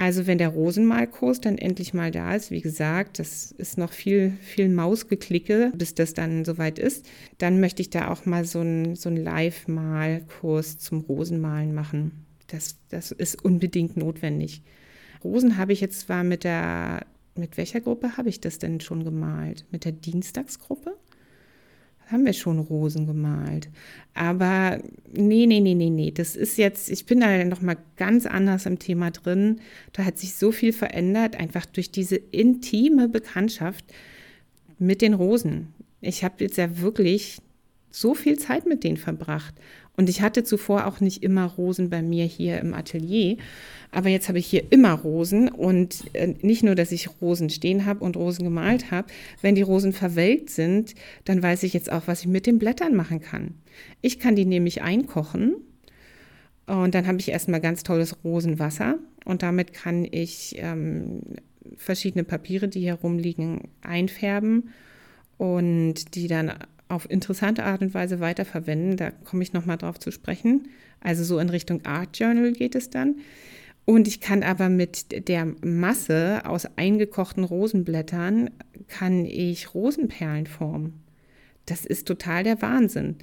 Also 0.00 0.28
wenn 0.28 0.38
der 0.38 0.50
Rosenmalkurs 0.50 1.40
dann 1.40 1.58
endlich 1.58 1.92
mal 1.92 2.12
da 2.12 2.36
ist, 2.36 2.52
wie 2.52 2.60
gesagt, 2.60 3.18
das 3.18 3.50
ist 3.50 3.78
noch 3.78 3.90
viel, 3.90 4.32
viel 4.40 4.68
Mausgeklicke, 4.68 5.72
bis 5.74 5.92
das 5.92 6.14
dann 6.14 6.44
soweit 6.44 6.78
ist, 6.78 7.04
dann 7.38 7.58
möchte 7.58 7.82
ich 7.82 7.90
da 7.90 8.08
auch 8.08 8.24
mal 8.24 8.44
so 8.44 8.60
einen 8.60 8.94
so 8.94 9.10
Live-Malkurs 9.10 10.78
zum 10.78 11.00
Rosenmalen 11.00 11.74
machen. 11.74 12.24
Das, 12.46 12.76
das 12.90 13.10
ist 13.10 13.44
unbedingt 13.44 13.96
notwendig. 13.96 14.62
Rosen 15.24 15.56
habe 15.56 15.72
ich 15.72 15.80
jetzt 15.80 15.98
zwar 16.02 16.22
mit 16.22 16.44
der, 16.44 17.04
mit 17.34 17.56
welcher 17.56 17.80
Gruppe 17.80 18.16
habe 18.16 18.28
ich 18.28 18.40
das 18.40 18.60
denn 18.60 18.80
schon 18.80 19.02
gemalt? 19.02 19.66
Mit 19.72 19.84
der 19.84 19.92
Dienstagsgruppe? 19.92 20.96
Haben 22.10 22.24
wir 22.24 22.32
schon 22.32 22.58
Rosen 22.58 23.06
gemalt. 23.06 23.68
Aber 24.14 24.80
nee, 25.12 25.46
nee, 25.46 25.60
nee, 25.60 25.74
nee, 25.74 25.90
nee. 25.90 26.10
Das 26.10 26.36
ist 26.36 26.58
jetzt, 26.58 26.90
ich 26.90 27.06
bin 27.06 27.20
da 27.20 27.44
noch 27.44 27.60
mal 27.60 27.76
ganz 27.96 28.26
anders 28.26 28.66
im 28.66 28.78
Thema 28.78 29.10
drin. 29.10 29.60
Da 29.92 30.04
hat 30.04 30.18
sich 30.18 30.34
so 30.34 30.50
viel 30.50 30.72
verändert, 30.72 31.36
einfach 31.36 31.66
durch 31.66 31.90
diese 31.90 32.16
intime 32.16 33.08
Bekanntschaft 33.08 33.84
mit 34.78 35.02
den 35.02 35.14
Rosen. 35.14 35.74
Ich 36.00 36.24
habe 36.24 36.36
jetzt 36.38 36.56
ja 36.56 36.80
wirklich 36.80 37.40
so 37.90 38.14
viel 38.14 38.38
Zeit 38.38 38.66
mit 38.66 38.84
denen 38.84 38.96
verbracht. 38.96 39.54
Und 39.98 40.08
ich 40.08 40.22
hatte 40.22 40.44
zuvor 40.44 40.86
auch 40.86 41.00
nicht 41.00 41.24
immer 41.24 41.44
Rosen 41.44 41.90
bei 41.90 42.02
mir 42.02 42.24
hier 42.24 42.60
im 42.60 42.72
Atelier. 42.72 43.36
Aber 43.90 44.08
jetzt 44.08 44.28
habe 44.28 44.38
ich 44.38 44.46
hier 44.46 44.62
immer 44.70 44.92
Rosen 44.92 45.48
und 45.48 46.04
äh, 46.12 46.34
nicht 46.40 46.62
nur, 46.62 46.76
dass 46.76 46.92
ich 46.92 47.08
Rosen 47.20 47.50
stehen 47.50 47.84
habe 47.84 48.04
und 48.04 48.16
Rosen 48.16 48.44
gemalt 48.44 48.92
habe. 48.92 49.08
Wenn 49.42 49.56
die 49.56 49.62
Rosen 49.62 49.92
verwelkt 49.92 50.50
sind, 50.50 50.94
dann 51.24 51.42
weiß 51.42 51.64
ich 51.64 51.74
jetzt 51.74 51.90
auch, 51.90 52.02
was 52.06 52.20
ich 52.20 52.28
mit 52.28 52.46
den 52.46 52.60
Blättern 52.60 52.94
machen 52.94 53.20
kann. 53.20 53.54
Ich 54.00 54.20
kann 54.20 54.36
die 54.36 54.44
nämlich 54.44 54.82
einkochen 54.82 55.56
und 56.66 56.94
dann 56.94 57.08
habe 57.08 57.18
ich 57.18 57.30
erstmal 57.30 57.60
ganz 57.60 57.82
tolles 57.82 58.22
Rosenwasser 58.22 58.98
und 59.24 59.42
damit 59.42 59.72
kann 59.72 60.06
ich 60.08 60.54
ähm, 60.58 61.22
verschiedene 61.76 62.22
Papiere, 62.22 62.68
die 62.68 62.80
hier 62.80 62.94
rumliegen, 62.94 63.62
einfärben 63.82 64.68
und 65.38 66.14
die 66.14 66.28
dann 66.28 66.52
auf 66.88 67.10
interessante 67.10 67.64
Art 67.64 67.82
und 67.82 67.94
Weise 67.94 68.20
weiterverwenden. 68.20 68.96
Da 68.96 69.10
komme 69.10 69.42
ich 69.42 69.52
nochmal 69.52 69.78
drauf 69.78 69.98
zu 69.98 70.10
sprechen. 70.10 70.68
Also 71.00 71.24
so 71.24 71.38
in 71.38 71.50
Richtung 71.50 71.84
Art 71.84 72.18
Journal 72.18 72.52
geht 72.52 72.74
es 72.74 72.90
dann. 72.90 73.16
Und 73.84 74.06
ich 74.06 74.20
kann 74.20 74.42
aber 74.42 74.68
mit 74.68 75.28
der 75.28 75.46
Masse 75.62 76.42
aus 76.44 76.66
eingekochten 76.76 77.44
Rosenblättern, 77.44 78.50
kann 78.86 79.24
ich 79.24 79.74
Rosenperlen 79.74 80.46
formen. 80.46 81.02
Das 81.64 81.86
ist 81.86 82.06
total 82.06 82.44
der 82.44 82.60
Wahnsinn. 82.60 83.16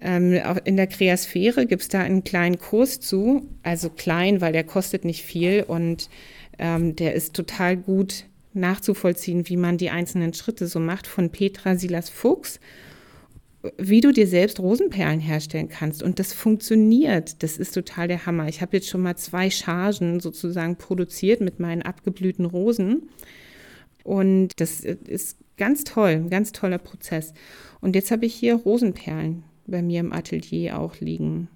Ähm, 0.00 0.40
in 0.64 0.76
der 0.76 0.86
Kreasphäre 0.86 1.66
gibt 1.66 1.82
es 1.82 1.88
da 1.88 2.00
einen 2.00 2.22
kleinen 2.22 2.58
Kurs 2.58 3.00
zu, 3.00 3.48
also 3.64 3.90
klein, 3.90 4.40
weil 4.40 4.52
der 4.52 4.64
kostet 4.64 5.04
nicht 5.04 5.24
viel 5.24 5.64
und 5.66 6.08
ähm, 6.58 6.94
der 6.94 7.14
ist 7.14 7.34
total 7.34 7.76
gut 7.76 8.24
nachzuvollziehen, 8.54 9.48
wie 9.48 9.56
man 9.56 9.78
die 9.78 9.90
einzelnen 9.90 10.32
Schritte 10.34 10.66
so 10.68 10.78
macht, 10.78 11.06
von 11.06 11.30
Petra 11.30 11.76
Silas 11.76 12.08
Fuchs 12.08 12.60
wie 13.76 14.00
du 14.00 14.12
dir 14.12 14.26
selbst 14.26 14.60
Rosenperlen 14.60 15.20
herstellen 15.20 15.68
kannst. 15.68 16.02
Und 16.02 16.18
das 16.18 16.32
funktioniert. 16.32 17.42
Das 17.42 17.58
ist 17.58 17.74
total 17.74 18.08
der 18.08 18.26
Hammer. 18.26 18.48
Ich 18.48 18.60
habe 18.60 18.76
jetzt 18.76 18.88
schon 18.88 19.02
mal 19.02 19.16
zwei 19.16 19.50
Chargen 19.50 20.20
sozusagen 20.20 20.76
produziert 20.76 21.40
mit 21.40 21.60
meinen 21.60 21.82
abgeblühten 21.82 22.44
Rosen. 22.46 23.08
Und 24.04 24.60
das 24.60 24.80
ist 24.80 25.38
ganz 25.56 25.84
toll, 25.84 26.10
ein 26.10 26.30
ganz 26.30 26.52
toller 26.52 26.78
Prozess. 26.78 27.34
Und 27.80 27.94
jetzt 27.94 28.10
habe 28.10 28.26
ich 28.26 28.34
hier 28.34 28.54
Rosenperlen 28.54 29.44
bei 29.66 29.82
mir 29.82 30.00
im 30.00 30.12
Atelier 30.12 30.78
auch 30.78 31.00
liegen. 31.00 31.48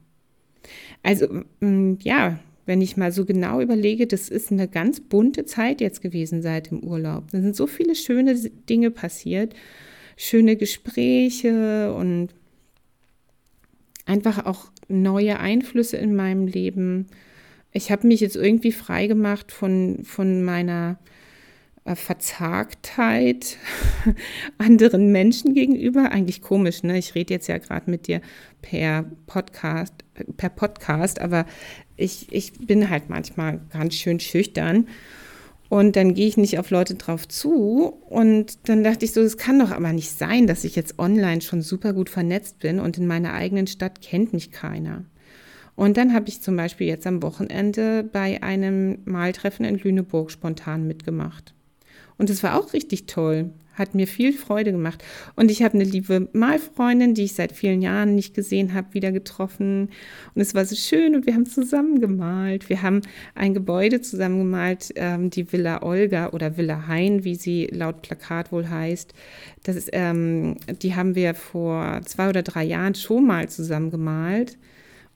Also 1.03 1.27
mm, 1.61 1.95
ja, 2.01 2.39
wenn 2.67 2.81
ich 2.81 2.97
mal 2.97 3.11
so 3.11 3.25
genau 3.25 3.61
überlege, 3.61 4.07
das 4.07 4.29
ist 4.29 4.53
eine 4.53 4.69
ganz 4.69 5.01
bunte 5.01 5.47
Zeit 5.47 5.81
jetzt 5.81 6.01
gewesen 6.01 6.43
seit 6.43 6.71
dem 6.71 6.81
Urlaub. 6.81 7.31
Da 7.33 7.41
sind 7.41 7.57
so 7.57 7.67
viele 7.67 7.95
schöne 7.95 8.35
Dinge 8.69 8.91
passiert 8.91 9.55
schöne 10.17 10.57
Gespräche 10.57 11.95
und 11.95 12.29
einfach 14.07 14.47
auch 14.47 14.67
neue 14.89 15.39
Einflüsse 15.39 15.97
in 15.97 16.15
meinem 16.15 16.47
Leben. 16.47 17.07
Ich 17.73 17.91
habe 17.91 18.07
mich 18.07 18.21
jetzt 18.21 18.37
irgendwie 18.37 18.73
frei 18.73 19.07
gemacht 19.07 19.53
von, 19.53 20.05
von 20.05 20.43
meiner 20.43 20.99
äh, 21.85 21.95
Verzagtheit 21.97 23.57
anderen 24.59 25.11
Menschen 25.11 25.55
gegenüber. 25.55 26.13
Eigentlich 26.13 26.43
komisch, 26.43 26.83
ne? 26.83 26.99
Ich 26.99 27.15
rede 27.15 27.35
jetzt 27.35 27.49
ja 27.49 27.59
gerade 27.59 27.91
mit 27.91 28.07
dir 28.07 28.21
per 28.61 29.05
Podcast, 29.27 29.95
per 30.37 30.51
Podcast, 30.51 31.21
aber 31.21 31.47
ich, 31.97 32.31
ich 32.31 32.53
bin 32.53 32.91
halt 32.91 33.09
manchmal 33.09 33.61
ganz 33.71 33.95
schön 33.95 34.21
schüchtern 34.21 34.87
und 35.73 35.97
dann 35.97 36.13
gehe 36.13 36.29
ich 36.29 36.37
nicht 36.37 36.59
auf 36.59 36.69
Leute 36.69 36.97
drauf 36.97 37.27
zu. 37.27 37.95
Und 38.11 38.69
dann 38.69 38.85
dachte 38.85 39.07
ich 39.07 39.13
so, 39.13 39.23
es 39.23 39.39
kann 39.39 39.59
doch 39.59 39.71
aber 39.71 39.95
nicht 39.95 40.11
sein, 40.11 40.47
dass 40.47 40.65
ich 40.65 40.77
jetzt 40.77 40.99
online 40.99 41.41
schon 41.41 41.63
super 41.63 41.95
gut 41.95 42.11
vernetzt 42.11 42.59
bin 42.59 42.79
und 42.79 42.99
in 42.99 43.07
meiner 43.07 43.33
eigenen 43.33 43.67
Stadt 43.67 44.03
kennt 44.03 44.35
mich 44.35 44.51
keiner. 44.51 45.07
Und 45.75 45.97
dann 45.97 46.13
habe 46.13 46.29
ich 46.29 46.43
zum 46.43 46.57
Beispiel 46.57 46.89
jetzt 46.89 47.07
am 47.07 47.23
Wochenende 47.23 48.05
bei 48.05 48.43
einem 48.43 48.99
Maltreffen 49.07 49.65
in 49.65 49.79
Lüneburg 49.79 50.31
spontan 50.31 50.87
mitgemacht. 50.87 51.55
Und 52.19 52.29
es 52.29 52.43
war 52.43 52.61
auch 52.61 52.75
richtig 52.75 53.07
toll. 53.07 53.51
Hat 53.75 53.95
mir 53.95 54.07
viel 54.07 54.33
Freude 54.33 54.73
gemacht. 54.73 55.03
Und 55.35 55.51
ich 55.51 55.63
habe 55.63 55.75
eine 55.75 55.85
liebe 55.85 56.29
Malfreundin, 56.33 57.15
die 57.15 57.25
ich 57.25 57.35
seit 57.35 57.53
vielen 57.53 57.81
Jahren 57.81 58.15
nicht 58.15 58.35
gesehen 58.35 58.75
habe, 58.75 58.95
wieder 58.95 59.13
getroffen. 59.13 59.91
Und 60.35 60.43
es 60.43 60.55
war 60.55 60.65
so 60.65 60.77
schön 60.77 61.15
und 61.15 61.27
wir 61.27 61.35
haben 61.35 61.47
zusammen 61.47 62.01
gemalt. 62.01 62.69
Wir 62.69 62.83
haben 62.83 63.01
ein 63.35 63.55
Gebäude 63.55 64.01
zusammen 64.01 64.39
gemalt, 64.39 64.93
ähm, 64.97 65.31
die 65.31 65.53
Villa 65.53 65.83
Olga 65.83 66.31
oder 66.31 66.57
Villa 66.57 66.87
Hein, 66.87 67.25
wie 67.25 67.35
sie 67.35 67.67
laut 67.67 68.03
Plakat 68.03 68.53
wohl 68.53 68.69
heißt. 68.69 69.15
Das 69.63 69.77
ist, 69.77 69.91
ähm, 69.93 70.57
die 70.83 70.95
haben 70.95 71.15
wir 71.15 71.35
vor 71.35 72.01
zwei 72.05 72.29
oder 72.29 72.43
drei 72.43 72.65
Jahren 72.65 72.95
schon 72.95 73.27
mal 73.27 73.49
zusammen 73.49 73.91
gemalt. 73.91 74.59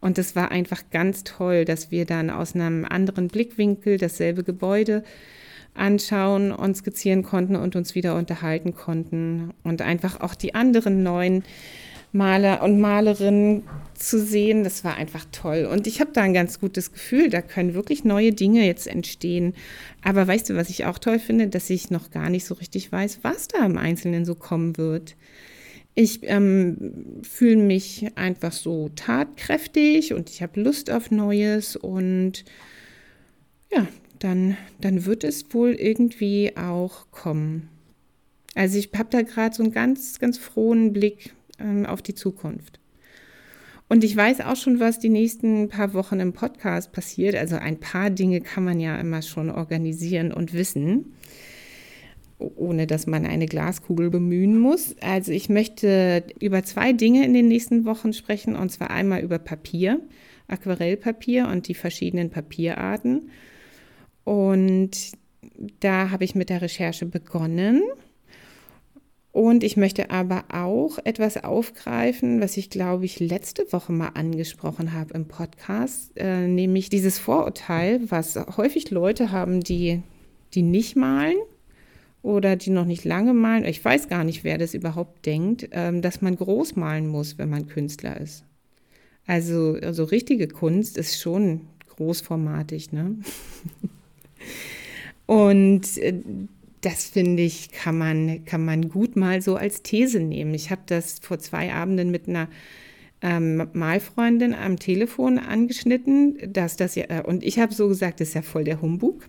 Und 0.01 0.19
es 0.19 0.37
war 0.37 0.51
einfach 0.51 0.83
ganz 0.91 1.25
toll, 1.25 1.65
dass 1.65 1.91
wir 1.91 2.05
dann 2.05 2.31
aus 2.31 2.55
einem 2.55 2.85
anderen 2.85 3.29
Blickwinkel 3.29 3.99
dasselbe 3.99 4.45
Gebäude 4.45 5.03
anschauen 5.77 6.53
und 6.53 6.77
skizzieren 6.77 7.23
konnten 7.23 7.57
und 7.57 7.77
uns 7.77 7.95
wieder 7.95 8.17
unterhalten 8.17 8.75
konnten 8.75 9.53
und 9.63 9.83
einfach 9.83 10.21
auch 10.21 10.35
die 10.35 10.55
anderen 10.55 11.03
neuen 11.03 11.45
Maler 12.13 12.63
und 12.63 12.81
Malerinnen 12.81 13.65
zu 13.95 14.19
sehen, 14.19 14.65
das 14.65 14.85
war 14.85 14.97
einfach 14.97 15.27
toll. 15.33 15.69
Und 15.71 15.87
ich 15.87 16.01
habe 16.01 16.11
da 16.13 16.23
ein 16.23 16.35
ganz 16.35 16.61
gutes 16.61 16.93
Gefühl, 16.93 17.29
da 17.29 17.43
können 17.43 17.75
wirklich 17.75 18.05
neue 18.05 18.33
Dinge 18.33 18.67
jetzt 18.67 18.87
entstehen. 18.87 19.55
Aber 20.03 20.27
weißt 20.27 20.51
du, 20.51 20.57
was 20.57 20.71
ich 20.71 20.87
auch 20.87 20.99
toll 20.99 21.19
finde, 21.19 21.49
dass 21.49 21.71
ich 21.71 21.91
noch 21.91 22.11
gar 22.11 22.31
nicht 22.31 22.47
so 22.47 22.55
richtig 22.55 22.91
weiß, 22.91 23.21
was 23.23 23.49
da 23.49 23.65
im 23.65 23.77
Einzelnen 23.77 24.25
so 24.25 24.35
kommen 24.35 24.77
wird. 24.79 25.17
Ich 25.95 26.21
ähm, 26.25 27.23
fühle 27.23 27.57
mich 27.57 28.07
einfach 28.17 28.53
so 28.53 28.91
tatkräftig 28.95 30.13
und 30.13 30.29
ich 30.31 30.43
habe 30.43 30.61
Lust 30.61 30.91
auf 30.91 31.11
Neues 31.11 31.75
und 31.75 32.45
ja, 33.73 33.87
dann, 34.19 34.57
dann 34.81 35.07
wird 35.07 35.25
es 35.25 35.53
wohl 35.53 35.71
irgendwie 35.71 36.57
auch 36.57 37.11
kommen. 37.11 37.69
Also 38.55 38.79
ich 38.79 38.91
habe 38.97 39.09
da 39.11 39.23
gerade 39.23 39.55
so 39.55 39.63
einen 39.63 39.73
ganz, 39.73 40.19
ganz 40.19 40.39
frohen 40.39 40.93
Blick 40.93 41.35
ähm, 41.59 41.87
auf 41.87 42.03
die 42.03 42.15
Zukunft. 42.15 42.81
Und 43.89 44.03
ich 44.03 44.17
weiß 44.17 44.41
auch 44.41 44.57
schon, 44.57 44.81
was 44.81 44.99
die 44.99 45.09
nächsten 45.09 45.69
paar 45.69 45.95
Wochen 45.95 46.19
im 46.19 46.33
Podcast 46.33 46.93
passiert. 46.93 47.37
Also 47.37 47.57
ein 47.57 47.79
paar 47.79 48.11
Dinge 48.11 48.41
kann 48.41 48.65
man 48.65 48.81
ja 48.81 48.99
immer 48.99 49.23
schon 49.23 49.51
organisieren 49.51 50.33
und 50.33 50.53
wissen, 50.55 51.13
ohne 52.39 52.89
dass 52.89 53.07
man 53.07 53.27
eine 53.27 53.47
Glaskugel 53.47 54.11
bemühen 54.11 54.59
muss. 54.59 54.97
Also 55.01 55.31
ich 55.31 55.49
möchte 55.49 56.25
über 56.41 56.65
zwei 56.65 56.93
Dinge 56.93 57.25
in 57.25 57.33
den 57.33 57.47
nächsten 57.47 57.85
Wochen 57.85 58.13
sprechen, 58.13 58.57
und 58.57 58.73
zwar 58.73 58.91
einmal 58.91 59.23
über 59.23 59.39
Papier, 59.39 60.01
Aquarellpapier 60.49 61.47
und 61.47 61.69
die 61.69 61.75
verschiedenen 61.75 62.31
Papierarten. 62.31 63.31
Und 64.27 65.13
da 65.79 66.11
habe 66.11 66.25
ich 66.25 66.35
mit 66.35 66.51
der 66.51 66.61
Recherche 66.61 67.07
begonnen. 67.07 67.81
Und 69.31 69.63
ich 69.63 69.77
möchte 69.77 70.11
aber 70.11 70.47
auch 70.51 70.99
etwas 71.05 71.45
aufgreifen, 71.45 72.41
was 72.41 72.57
ich, 72.57 72.69
glaube 72.69 73.05
ich, 73.05 73.21
letzte 73.21 73.73
Woche 73.73 73.93
mal 73.93 74.09
angesprochen 74.15 74.95
habe 74.95 75.15
im 75.15 75.29
Podcast, 75.29 76.11
äh, 76.17 76.49
nämlich 76.49 76.89
dieses 76.89 77.21
Vorurteil, 77.21 78.11
was 78.11 78.37
häufig 78.57 78.91
Leute 78.91 79.31
haben, 79.31 79.61
die, 79.61 80.03
die 80.55 80.63
nicht 80.63 80.97
malen 80.97 81.37
oder 82.23 82.57
die 82.57 82.71
noch 82.71 82.87
nicht 82.87 83.05
lange 83.05 83.33
malen. 83.33 83.65
Ich 83.65 83.85
weiß 83.85 84.09
gar 84.09 84.25
nicht, 84.25 84.43
wer 84.43 84.59
das 84.59 84.75
überhaupt 84.75 85.25
denkt, 85.25 85.69
ähm, 85.71 86.03
dass 86.03 86.21
man 86.21 86.35
groß 86.35 86.75
malen 86.75 87.07
muss, 87.07 87.39
wenn 87.39 87.51
man 87.51 87.69
Künstler 87.69 88.21
ist. 88.21 88.43
Also, 89.25 89.77
also 89.81 90.03
richtige 90.03 90.49
Kunst 90.49 90.99
ist 90.99 91.21
schon 91.21 91.61
großformatig, 91.95 92.91
ne? 92.91 93.19
Und 95.27 95.99
äh, 95.99 96.15
das 96.81 97.07
finde 97.07 97.43
ich, 97.43 97.73
kann 97.73 97.99
man, 97.99 98.45
kann 98.45 98.65
man 98.65 98.89
gut 98.89 99.17
mal 99.17 99.43
so 99.43 99.57
als 99.57 99.83
These 99.83 100.21
nehmen. 100.21 100.55
Ich 100.55 100.71
habe 100.71 100.83
das 100.87 101.19
vor 101.21 101.39
zwei 101.39 101.73
Abenden 101.73 102.11
mit 102.11 102.29
einer 102.29 102.49
ähm, 103.23 103.69
Malfreundin 103.73 104.55
am 104.55 104.79
Telefon 104.79 105.39
angeschnitten, 105.39 106.39
dass 106.53 106.77
das 106.77 106.95
ja, 106.95 107.05
äh, 107.09 107.23
und 107.23 107.43
ich 107.43 107.59
habe 107.59 107.75
so 107.75 107.89
gesagt, 107.89 108.21
das 108.21 108.29
ist 108.29 108.35
ja 108.35 108.43
voll 108.43 108.65
der 108.65 108.83
Humbug, 108.83 109.29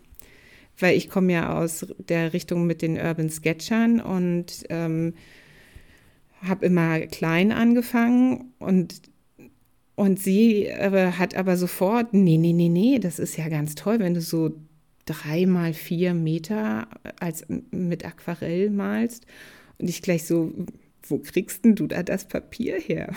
weil 0.78 0.96
ich 0.96 1.10
komme 1.10 1.34
ja 1.34 1.58
aus 1.58 1.88
der 1.98 2.34
Richtung 2.34 2.68
mit 2.68 2.82
den 2.82 2.98
Urban 2.98 3.30
Sketchern 3.30 4.02
und 4.02 4.66
ähm, 4.70 5.14
habe 6.44 6.66
immer 6.66 7.00
klein 7.02 7.52
angefangen 7.52 8.54
und 8.60 9.02
und 9.96 10.20
sie 10.20 10.68
äh, 10.68 11.14
hat 11.14 11.36
aber 11.36 11.58
sofort, 11.58 12.14
nee, 12.14 12.38
nee, 12.38 12.54
nee, 12.54 12.70
nee, 12.70 13.00
das 13.00 13.18
ist 13.18 13.36
ja 13.36 13.50
ganz 13.50 13.74
toll, 13.74 13.98
wenn 13.98 14.14
du 14.14 14.22
so 14.22 14.52
drei 15.08 15.48
mal 15.48 15.74
vier 15.74 16.14
Meter 16.14 16.88
als 17.20 17.46
mit 17.72 18.06
Aquarell 18.06 18.70
malst. 18.70 19.26
Und 19.80 19.90
ich 19.90 20.02
gleich 20.02 20.26
so, 20.26 20.54
wo 21.04 21.20
kriegst 21.20 21.66
denn 21.66 21.76
du 21.76 21.88
da 21.88 22.04
das 22.04 22.28
Papier 22.28 22.80
her? 22.80 23.14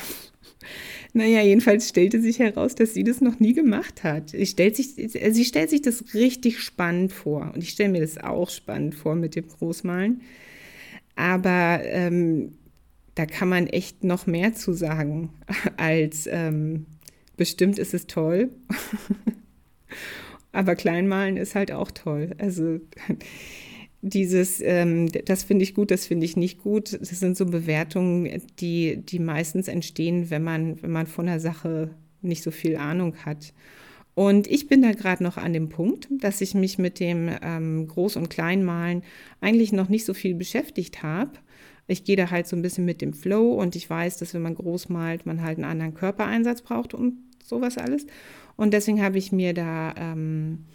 Naja, 1.12 1.42
jedenfalls 1.42 1.88
stellte 1.88 2.20
sich 2.20 2.38
heraus, 2.38 2.74
dass 2.74 2.94
sie 2.94 3.02
das 3.02 3.20
noch 3.20 3.40
nie 3.40 3.54
gemacht 3.54 4.04
hat. 4.04 4.34
Ich 4.34 4.50
stellt 4.50 4.76
sich, 4.76 4.94
sie 4.94 5.44
stellt 5.44 5.70
sich 5.70 5.80
das 5.82 6.14
richtig 6.14 6.60
spannend 6.60 7.12
vor. 7.12 7.50
Und 7.54 7.62
ich 7.62 7.70
stelle 7.70 7.88
mir 7.88 8.02
das 8.02 8.18
auch 8.18 8.50
spannend 8.50 8.94
vor 8.94 9.16
mit 9.16 9.34
dem 9.34 9.48
Großmalen. 9.48 10.20
Aber 11.16 11.80
ähm, 11.84 12.52
da 13.14 13.26
kann 13.26 13.48
man 13.48 13.66
echt 13.66 14.04
noch 14.04 14.26
mehr 14.26 14.54
zu 14.54 14.72
sagen, 14.72 15.30
als 15.76 16.28
ähm, 16.30 16.86
bestimmt 17.36 17.78
ist 17.78 17.94
es 17.94 18.06
toll. 18.06 18.50
Aber 20.52 20.74
Kleinmalen 20.74 21.36
ist 21.36 21.54
halt 21.54 21.72
auch 21.72 21.90
toll. 21.90 22.30
Also 22.38 22.80
dieses, 24.02 24.60
ähm, 24.60 25.08
das 25.26 25.44
finde 25.44 25.62
ich 25.62 25.74
gut, 25.74 25.90
das 25.90 26.06
finde 26.06 26.26
ich 26.26 26.36
nicht 26.36 26.58
gut. 26.62 26.98
Das 27.00 27.10
sind 27.10 27.36
so 27.36 27.46
Bewertungen, 27.46 28.42
die, 28.58 28.96
die 28.96 29.18
meistens 29.18 29.68
entstehen, 29.68 30.30
wenn 30.30 30.42
man, 30.42 30.82
wenn 30.82 30.90
man 30.90 31.06
von 31.06 31.26
der 31.26 31.40
Sache 31.40 31.94
nicht 32.22 32.42
so 32.42 32.50
viel 32.50 32.76
Ahnung 32.76 33.16
hat. 33.24 33.52
Und 34.14 34.48
ich 34.48 34.66
bin 34.66 34.82
da 34.82 34.92
gerade 34.92 35.22
noch 35.22 35.36
an 35.36 35.52
dem 35.52 35.68
Punkt, 35.68 36.08
dass 36.10 36.40
ich 36.40 36.54
mich 36.54 36.78
mit 36.78 37.00
dem 37.00 37.30
ähm, 37.42 37.88
Groß- 37.88 38.18
und 38.18 38.28
Kleinmalen 38.28 39.02
eigentlich 39.40 39.72
noch 39.72 39.88
nicht 39.88 40.04
so 40.04 40.14
viel 40.14 40.34
beschäftigt 40.34 41.02
habe. 41.02 41.32
Ich 41.86 42.04
gehe 42.04 42.16
da 42.16 42.30
halt 42.30 42.46
so 42.46 42.56
ein 42.56 42.62
bisschen 42.62 42.84
mit 42.84 43.00
dem 43.00 43.14
Flow 43.14 43.54
und 43.54 43.76
ich 43.76 43.88
weiß, 43.88 44.18
dass 44.18 44.34
wenn 44.34 44.42
man 44.42 44.54
groß 44.54 44.88
malt, 44.90 45.26
man 45.26 45.42
halt 45.42 45.58
einen 45.58 45.64
anderen 45.64 45.94
Körpereinsatz 45.94 46.62
braucht 46.62 46.92
und 46.92 47.18
sowas 47.44 47.78
alles. 47.78 48.06
Und 48.56 48.72
deswegen 48.72 49.02
habe 49.02 49.18
ich 49.18 49.32
mir 49.32 49.54
da 49.54 49.94
ähm, 49.96 50.66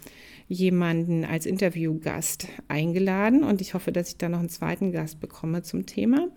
jemanden 0.48 1.24
als 1.24 1.46
Interviewgast 1.46 2.48
eingeladen 2.68 3.42
und 3.42 3.60
ich 3.60 3.74
hoffe, 3.74 3.92
dass 3.92 4.10
ich 4.10 4.16
da 4.16 4.28
noch 4.28 4.38
einen 4.38 4.48
zweiten 4.48 4.92
Gast 4.92 5.20
bekomme 5.20 5.62
zum 5.62 5.86
Thema. 5.86 6.28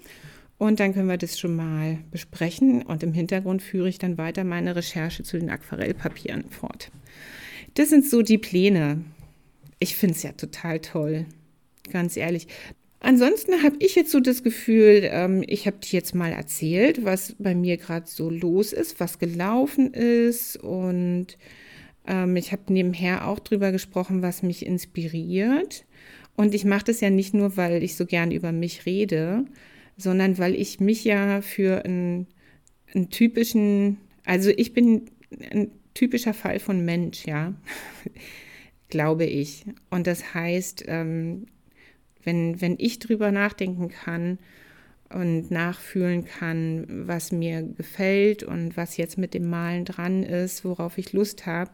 Und 0.58 0.82
dann 0.82 0.94
können 0.94 1.08
wir 1.08 1.18
das 1.18 1.39
schon 1.39 1.56
mal 1.56 2.00
besprechen 2.12 2.82
und 2.82 3.02
im 3.02 3.13
Hintergrund 3.13 3.62
führe 3.62 3.88
ich 3.88 3.98
dann 3.98 4.18
weiter 4.18 4.44
meine 4.44 4.76
Recherche 4.76 5.24
zu 5.24 5.39
den 5.39 5.50
Aquarellpapieren 5.50 6.50
fort. 6.50 6.92
Das 7.76 7.89
sind 7.89 8.06
so 8.06 8.22
die 8.22 8.38
Pläne. 8.38 9.06
Ich 9.80 9.96
finde 9.96 10.15
es 10.15 10.24
ja 10.24 10.34
total 10.34 10.80
toll, 10.80 11.26
ganz 11.92 12.18
ehrlich. 12.18 12.48
Ansonsten 13.01 13.63
habe 13.63 13.77
ich 13.79 13.95
jetzt 13.95 14.12
so 14.12 14.19
das 14.19 14.43
Gefühl, 14.43 15.01
ähm, 15.03 15.43
ich 15.47 15.67
habe 15.67 15.77
dir 15.77 15.93
jetzt 15.93 16.15
mal 16.15 16.31
erzählt, 16.31 17.05
was 17.05 17.35
bei 17.39 17.55
mir 17.55 17.77
gerade 17.77 18.07
so 18.07 18.29
los 18.29 18.73
ist, 18.73 18.99
was 18.99 19.19
gelaufen 19.19 19.93
ist 19.93 20.57
und 20.57 21.38
ähm, 22.05 22.35
ich 22.35 22.51
habe 22.51 22.73
nebenher 22.73 23.27
auch 23.27 23.39
drüber 23.39 23.71
gesprochen, 23.71 24.21
was 24.21 24.43
mich 24.43 24.65
inspiriert. 24.65 25.85
Und 26.35 26.53
ich 26.53 26.65
mache 26.65 26.85
das 26.85 27.01
ja 27.01 27.09
nicht 27.09 27.33
nur, 27.33 27.57
weil 27.57 27.83
ich 27.83 27.95
so 27.95 28.05
gern 28.05 28.31
über 28.31 28.51
mich 28.51 28.85
rede, 28.85 29.45
sondern 29.97 30.38
weil 30.38 30.55
ich 30.55 30.79
mich 30.79 31.03
ja 31.03 31.41
für 31.41 31.85
einen, 31.85 32.27
einen 32.93 33.09
typischen, 33.09 33.97
also 34.25 34.49
ich 34.49 34.73
bin 34.73 35.09
ein 35.51 35.71
typischer 35.93 36.33
Fall 36.33 36.59
von 36.59 36.83
Mensch, 36.83 37.25
ja, 37.25 37.53
glaube 38.89 39.25
ich. 39.25 39.65
Und 39.89 40.07
das 40.07 40.33
heißt, 40.33 40.85
ähm, 40.88 41.45
wenn, 42.23 42.62
wenn 42.62 42.75
ich 42.77 42.99
drüber 42.99 43.32
nachdenken 43.32 43.89
kann 43.89 44.39
und 45.10 45.49
nachfühlen 45.51 46.25
kann, 46.25 46.86
was 46.88 47.32
mir 47.32 47.63
gefällt 47.63 48.43
und 48.43 48.77
was 48.77 48.97
jetzt 48.97 49.17
mit 49.17 49.34
dem 49.34 49.49
Malen 49.49 49.86
dran 49.86 50.23
ist, 50.23 50.63
worauf 50.63 50.97
ich 50.97 51.13
Lust 51.13 51.45
habe, 51.45 51.71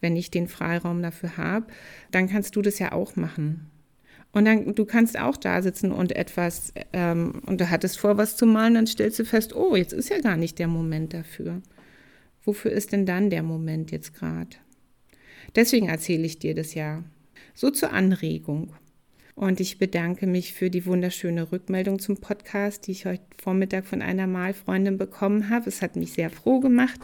wenn 0.00 0.16
ich 0.16 0.30
den 0.30 0.48
Freiraum 0.48 1.02
dafür 1.02 1.36
habe, 1.36 1.66
dann 2.10 2.28
kannst 2.28 2.56
du 2.56 2.62
das 2.62 2.78
ja 2.78 2.92
auch 2.92 3.16
machen. 3.16 3.70
Und 4.32 4.46
dann, 4.46 4.74
du 4.74 4.84
kannst 4.84 5.18
auch 5.18 5.36
da 5.36 5.60
sitzen 5.60 5.92
und 5.92 6.16
etwas, 6.16 6.72
ähm, 6.92 7.42
und 7.46 7.60
du 7.60 7.68
hattest 7.68 7.98
vor, 7.98 8.16
was 8.16 8.36
zu 8.36 8.46
malen, 8.46 8.74
dann 8.74 8.86
stellst 8.86 9.18
du 9.18 9.24
fest, 9.24 9.54
oh, 9.54 9.76
jetzt 9.76 9.92
ist 9.92 10.08
ja 10.08 10.20
gar 10.20 10.36
nicht 10.36 10.58
der 10.58 10.68
Moment 10.68 11.12
dafür. 11.12 11.60
Wofür 12.44 12.72
ist 12.72 12.92
denn 12.92 13.06
dann 13.06 13.30
der 13.30 13.42
Moment 13.42 13.92
jetzt 13.92 14.14
gerade? 14.14 14.56
Deswegen 15.54 15.88
erzähle 15.88 16.24
ich 16.24 16.38
dir 16.38 16.54
das 16.54 16.74
ja. 16.74 17.04
So 17.54 17.70
zur 17.70 17.92
Anregung. 17.92 18.72
Und 19.42 19.58
ich 19.58 19.76
bedanke 19.76 20.28
mich 20.28 20.52
für 20.52 20.70
die 20.70 20.86
wunderschöne 20.86 21.50
Rückmeldung 21.50 21.98
zum 21.98 22.16
Podcast, 22.16 22.86
die 22.86 22.92
ich 22.92 23.06
heute 23.06 23.24
Vormittag 23.42 23.86
von 23.86 24.00
einer 24.00 24.28
Malfreundin 24.28 24.98
bekommen 24.98 25.50
habe. 25.50 25.68
Es 25.68 25.82
hat 25.82 25.96
mich 25.96 26.12
sehr 26.12 26.30
froh 26.30 26.60
gemacht. 26.60 27.00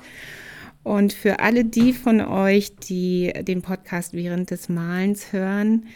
Und 0.85 1.13
für 1.13 1.41
alle 1.41 1.65
die 1.65 1.93
von 1.93 2.21
euch, 2.21 2.77
die 2.77 3.33
den 3.41 3.61
Podcast 3.61 4.13
während 4.13 4.53
des 4.53 4.69
Malens 4.69 5.33
hören, 5.33 5.87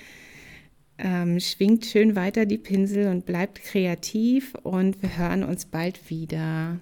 ähm, 0.99 1.39
schwingt 1.39 1.87
schön 1.87 2.17
weiter 2.17 2.45
die 2.45 2.59
Pinsel 2.59 3.07
und 3.07 3.25
bleibt 3.25 3.63
kreativ 3.63 4.57
und 4.65 5.01
wir 5.01 5.17
hören 5.17 5.45
uns 5.45 5.67
bald 5.67 6.11
wieder. 6.11 6.81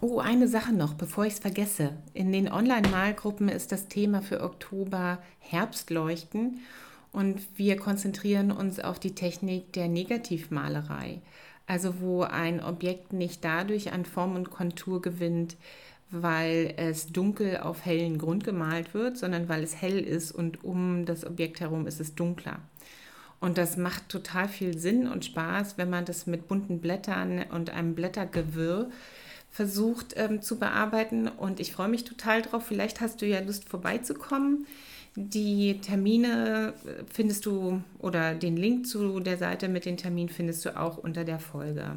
Oh, 0.00 0.18
eine 0.18 0.48
Sache 0.48 0.72
noch, 0.72 0.94
bevor 0.94 1.26
ich 1.26 1.34
es 1.34 1.40
vergesse. 1.40 1.90
In 2.14 2.32
den 2.32 2.50
Online-Malgruppen 2.50 3.50
ist 3.50 3.70
das 3.70 3.88
Thema 3.88 4.22
für 4.22 4.40
Oktober 4.40 5.18
Herbstleuchten 5.40 6.60
und 7.12 7.40
wir 7.56 7.76
konzentrieren 7.76 8.50
uns 8.50 8.80
auf 8.80 8.98
die 8.98 9.14
Technik 9.14 9.72
der 9.72 9.88
Negativmalerei. 9.88 11.20
Also 11.66 12.00
wo 12.00 12.22
ein 12.22 12.62
Objekt 12.62 13.12
nicht 13.12 13.44
dadurch 13.44 13.92
an 13.92 14.04
Form 14.04 14.36
und 14.36 14.50
Kontur 14.50 15.02
gewinnt, 15.02 15.56
weil 16.10 16.72
es 16.76 17.08
dunkel 17.08 17.58
auf 17.58 17.84
hellen 17.84 18.18
Grund 18.18 18.44
gemalt 18.44 18.94
wird, 18.94 19.18
sondern 19.18 19.48
weil 19.48 19.62
es 19.62 19.80
hell 19.80 19.98
ist 19.98 20.32
und 20.32 20.64
um 20.64 21.04
das 21.04 21.26
Objekt 21.26 21.60
herum 21.60 21.86
ist 21.86 22.00
es 22.00 22.14
dunkler. 22.14 22.60
Und 23.40 23.58
das 23.58 23.76
macht 23.76 24.08
total 24.08 24.48
viel 24.48 24.78
Sinn 24.78 25.06
und 25.06 25.24
Spaß, 25.24 25.78
wenn 25.78 25.90
man 25.90 26.04
das 26.04 26.26
mit 26.26 26.48
bunten 26.48 26.80
Blättern 26.80 27.44
und 27.50 27.70
einem 27.70 27.94
Blättergewirr 27.94 28.90
versucht 29.50 30.14
ähm, 30.16 30.42
zu 30.42 30.58
bearbeiten. 30.58 31.28
Und 31.28 31.60
ich 31.60 31.72
freue 31.72 31.88
mich 31.88 32.04
total 32.04 32.42
drauf. 32.42 32.66
Vielleicht 32.66 33.00
hast 33.00 33.22
du 33.22 33.26
ja 33.26 33.40
Lust 33.40 33.68
vorbeizukommen. 33.68 34.66
Die 35.20 35.80
Termine 35.80 36.74
findest 37.12 37.44
du 37.44 37.82
oder 37.98 38.36
den 38.36 38.56
Link 38.56 38.86
zu 38.86 39.18
der 39.18 39.36
Seite 39.36 39.68
mit 39.68 39.84
den 39.84 39.96
Terminen 39.96 40.28
findest 40.28 40.64
du 40.64 40.78
auch 40.78 40.96
unter 40.96 41.24
der 41.24 41.40
Folge. 41.40 41.96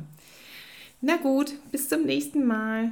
Na 1.01 1.17
gut, 1.17 1.53
bis 1.71 1.87
zum 1.87 2.03
nächsten 2.03 2.47
Mal. 2.47 2.91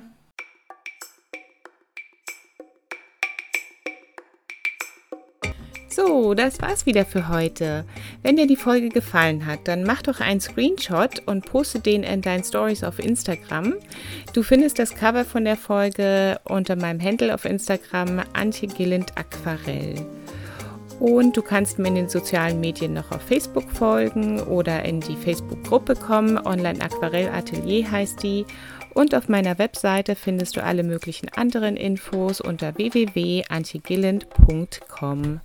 So, 5.90 6.36
das 6.36 6.62
war's 6.62 6.86
wieder 6.86 7.06
für 7.06 7.28
heute. 7.28 7.86
Wenn 8.22 8.36
dir 8.36 8.46
die 8.46 8.56
Folge 8.56 8.90
gefallen 8.90 9.48
hat, 9.48 9.68
dann 9.68 9.84
mach 9.84 10.04
doch 10.04 10.20
einen 10.20 10.42
Screenshot 10.42 11.28
und 11.28 11.48
poste 11.48 11.80
den 11.80 12.04
in 12.04 12.22
deinen 12.22 12.44
Stories 12.44 12.84
auf 12.84 13.00
Instagram. 13.00 13.74
Du 14.34 14.44
findest 14.44 14.78
das 14.78 14.94
Cover 14.94 15.26
von 15.26 15.44
der 15.44 15.58
Folge 15.58 16.40
unter 16.44 16.76
meinem 16.76 17.02
Handle 17.02 17.34
auf 17.34 17.46
Instagram 17.46 18.22
Antje 18.34 18.68
Gilland 18.68 19.18
Aquarell. 19.18 20.19
Und 21.00 21.38
du 21.38 21.42
kannst 21.42 21.80
mir 21.80 21.88
in 21.88 21.96
den 21.96 22.10
sozialen 22.10 22.60
Medien 22.60 22.94
noch 22.94 23.12
auf 23.12 23.22
Facebook 23.22 23.72
folgen 23.72 24.42
oder 24.42 24.84
in 24.84 25.00
die 25.00 25.16
Facebook-Gruppe 25.16 25.96
kommen. 25.96 26.38
Online 26.38 26.82
Aquarell 26.82 27.30
Atelier 27.30 27.90
heißt 27.90 28.22
die. 28.22 28.46
Und 28.94 29.16
auf 29.16 29.30
meiner 29.30 29.58
Webseite 29.60 30.16
findest 30.16 30.58
du 30.58 30.64
alle 30.64 30.84
möglichen 30.84 31.30
anderen 31.30 31.78
Infos 31.78 32.42
unter 32.42 32.78
www.antigilland.com. 32.78 35.40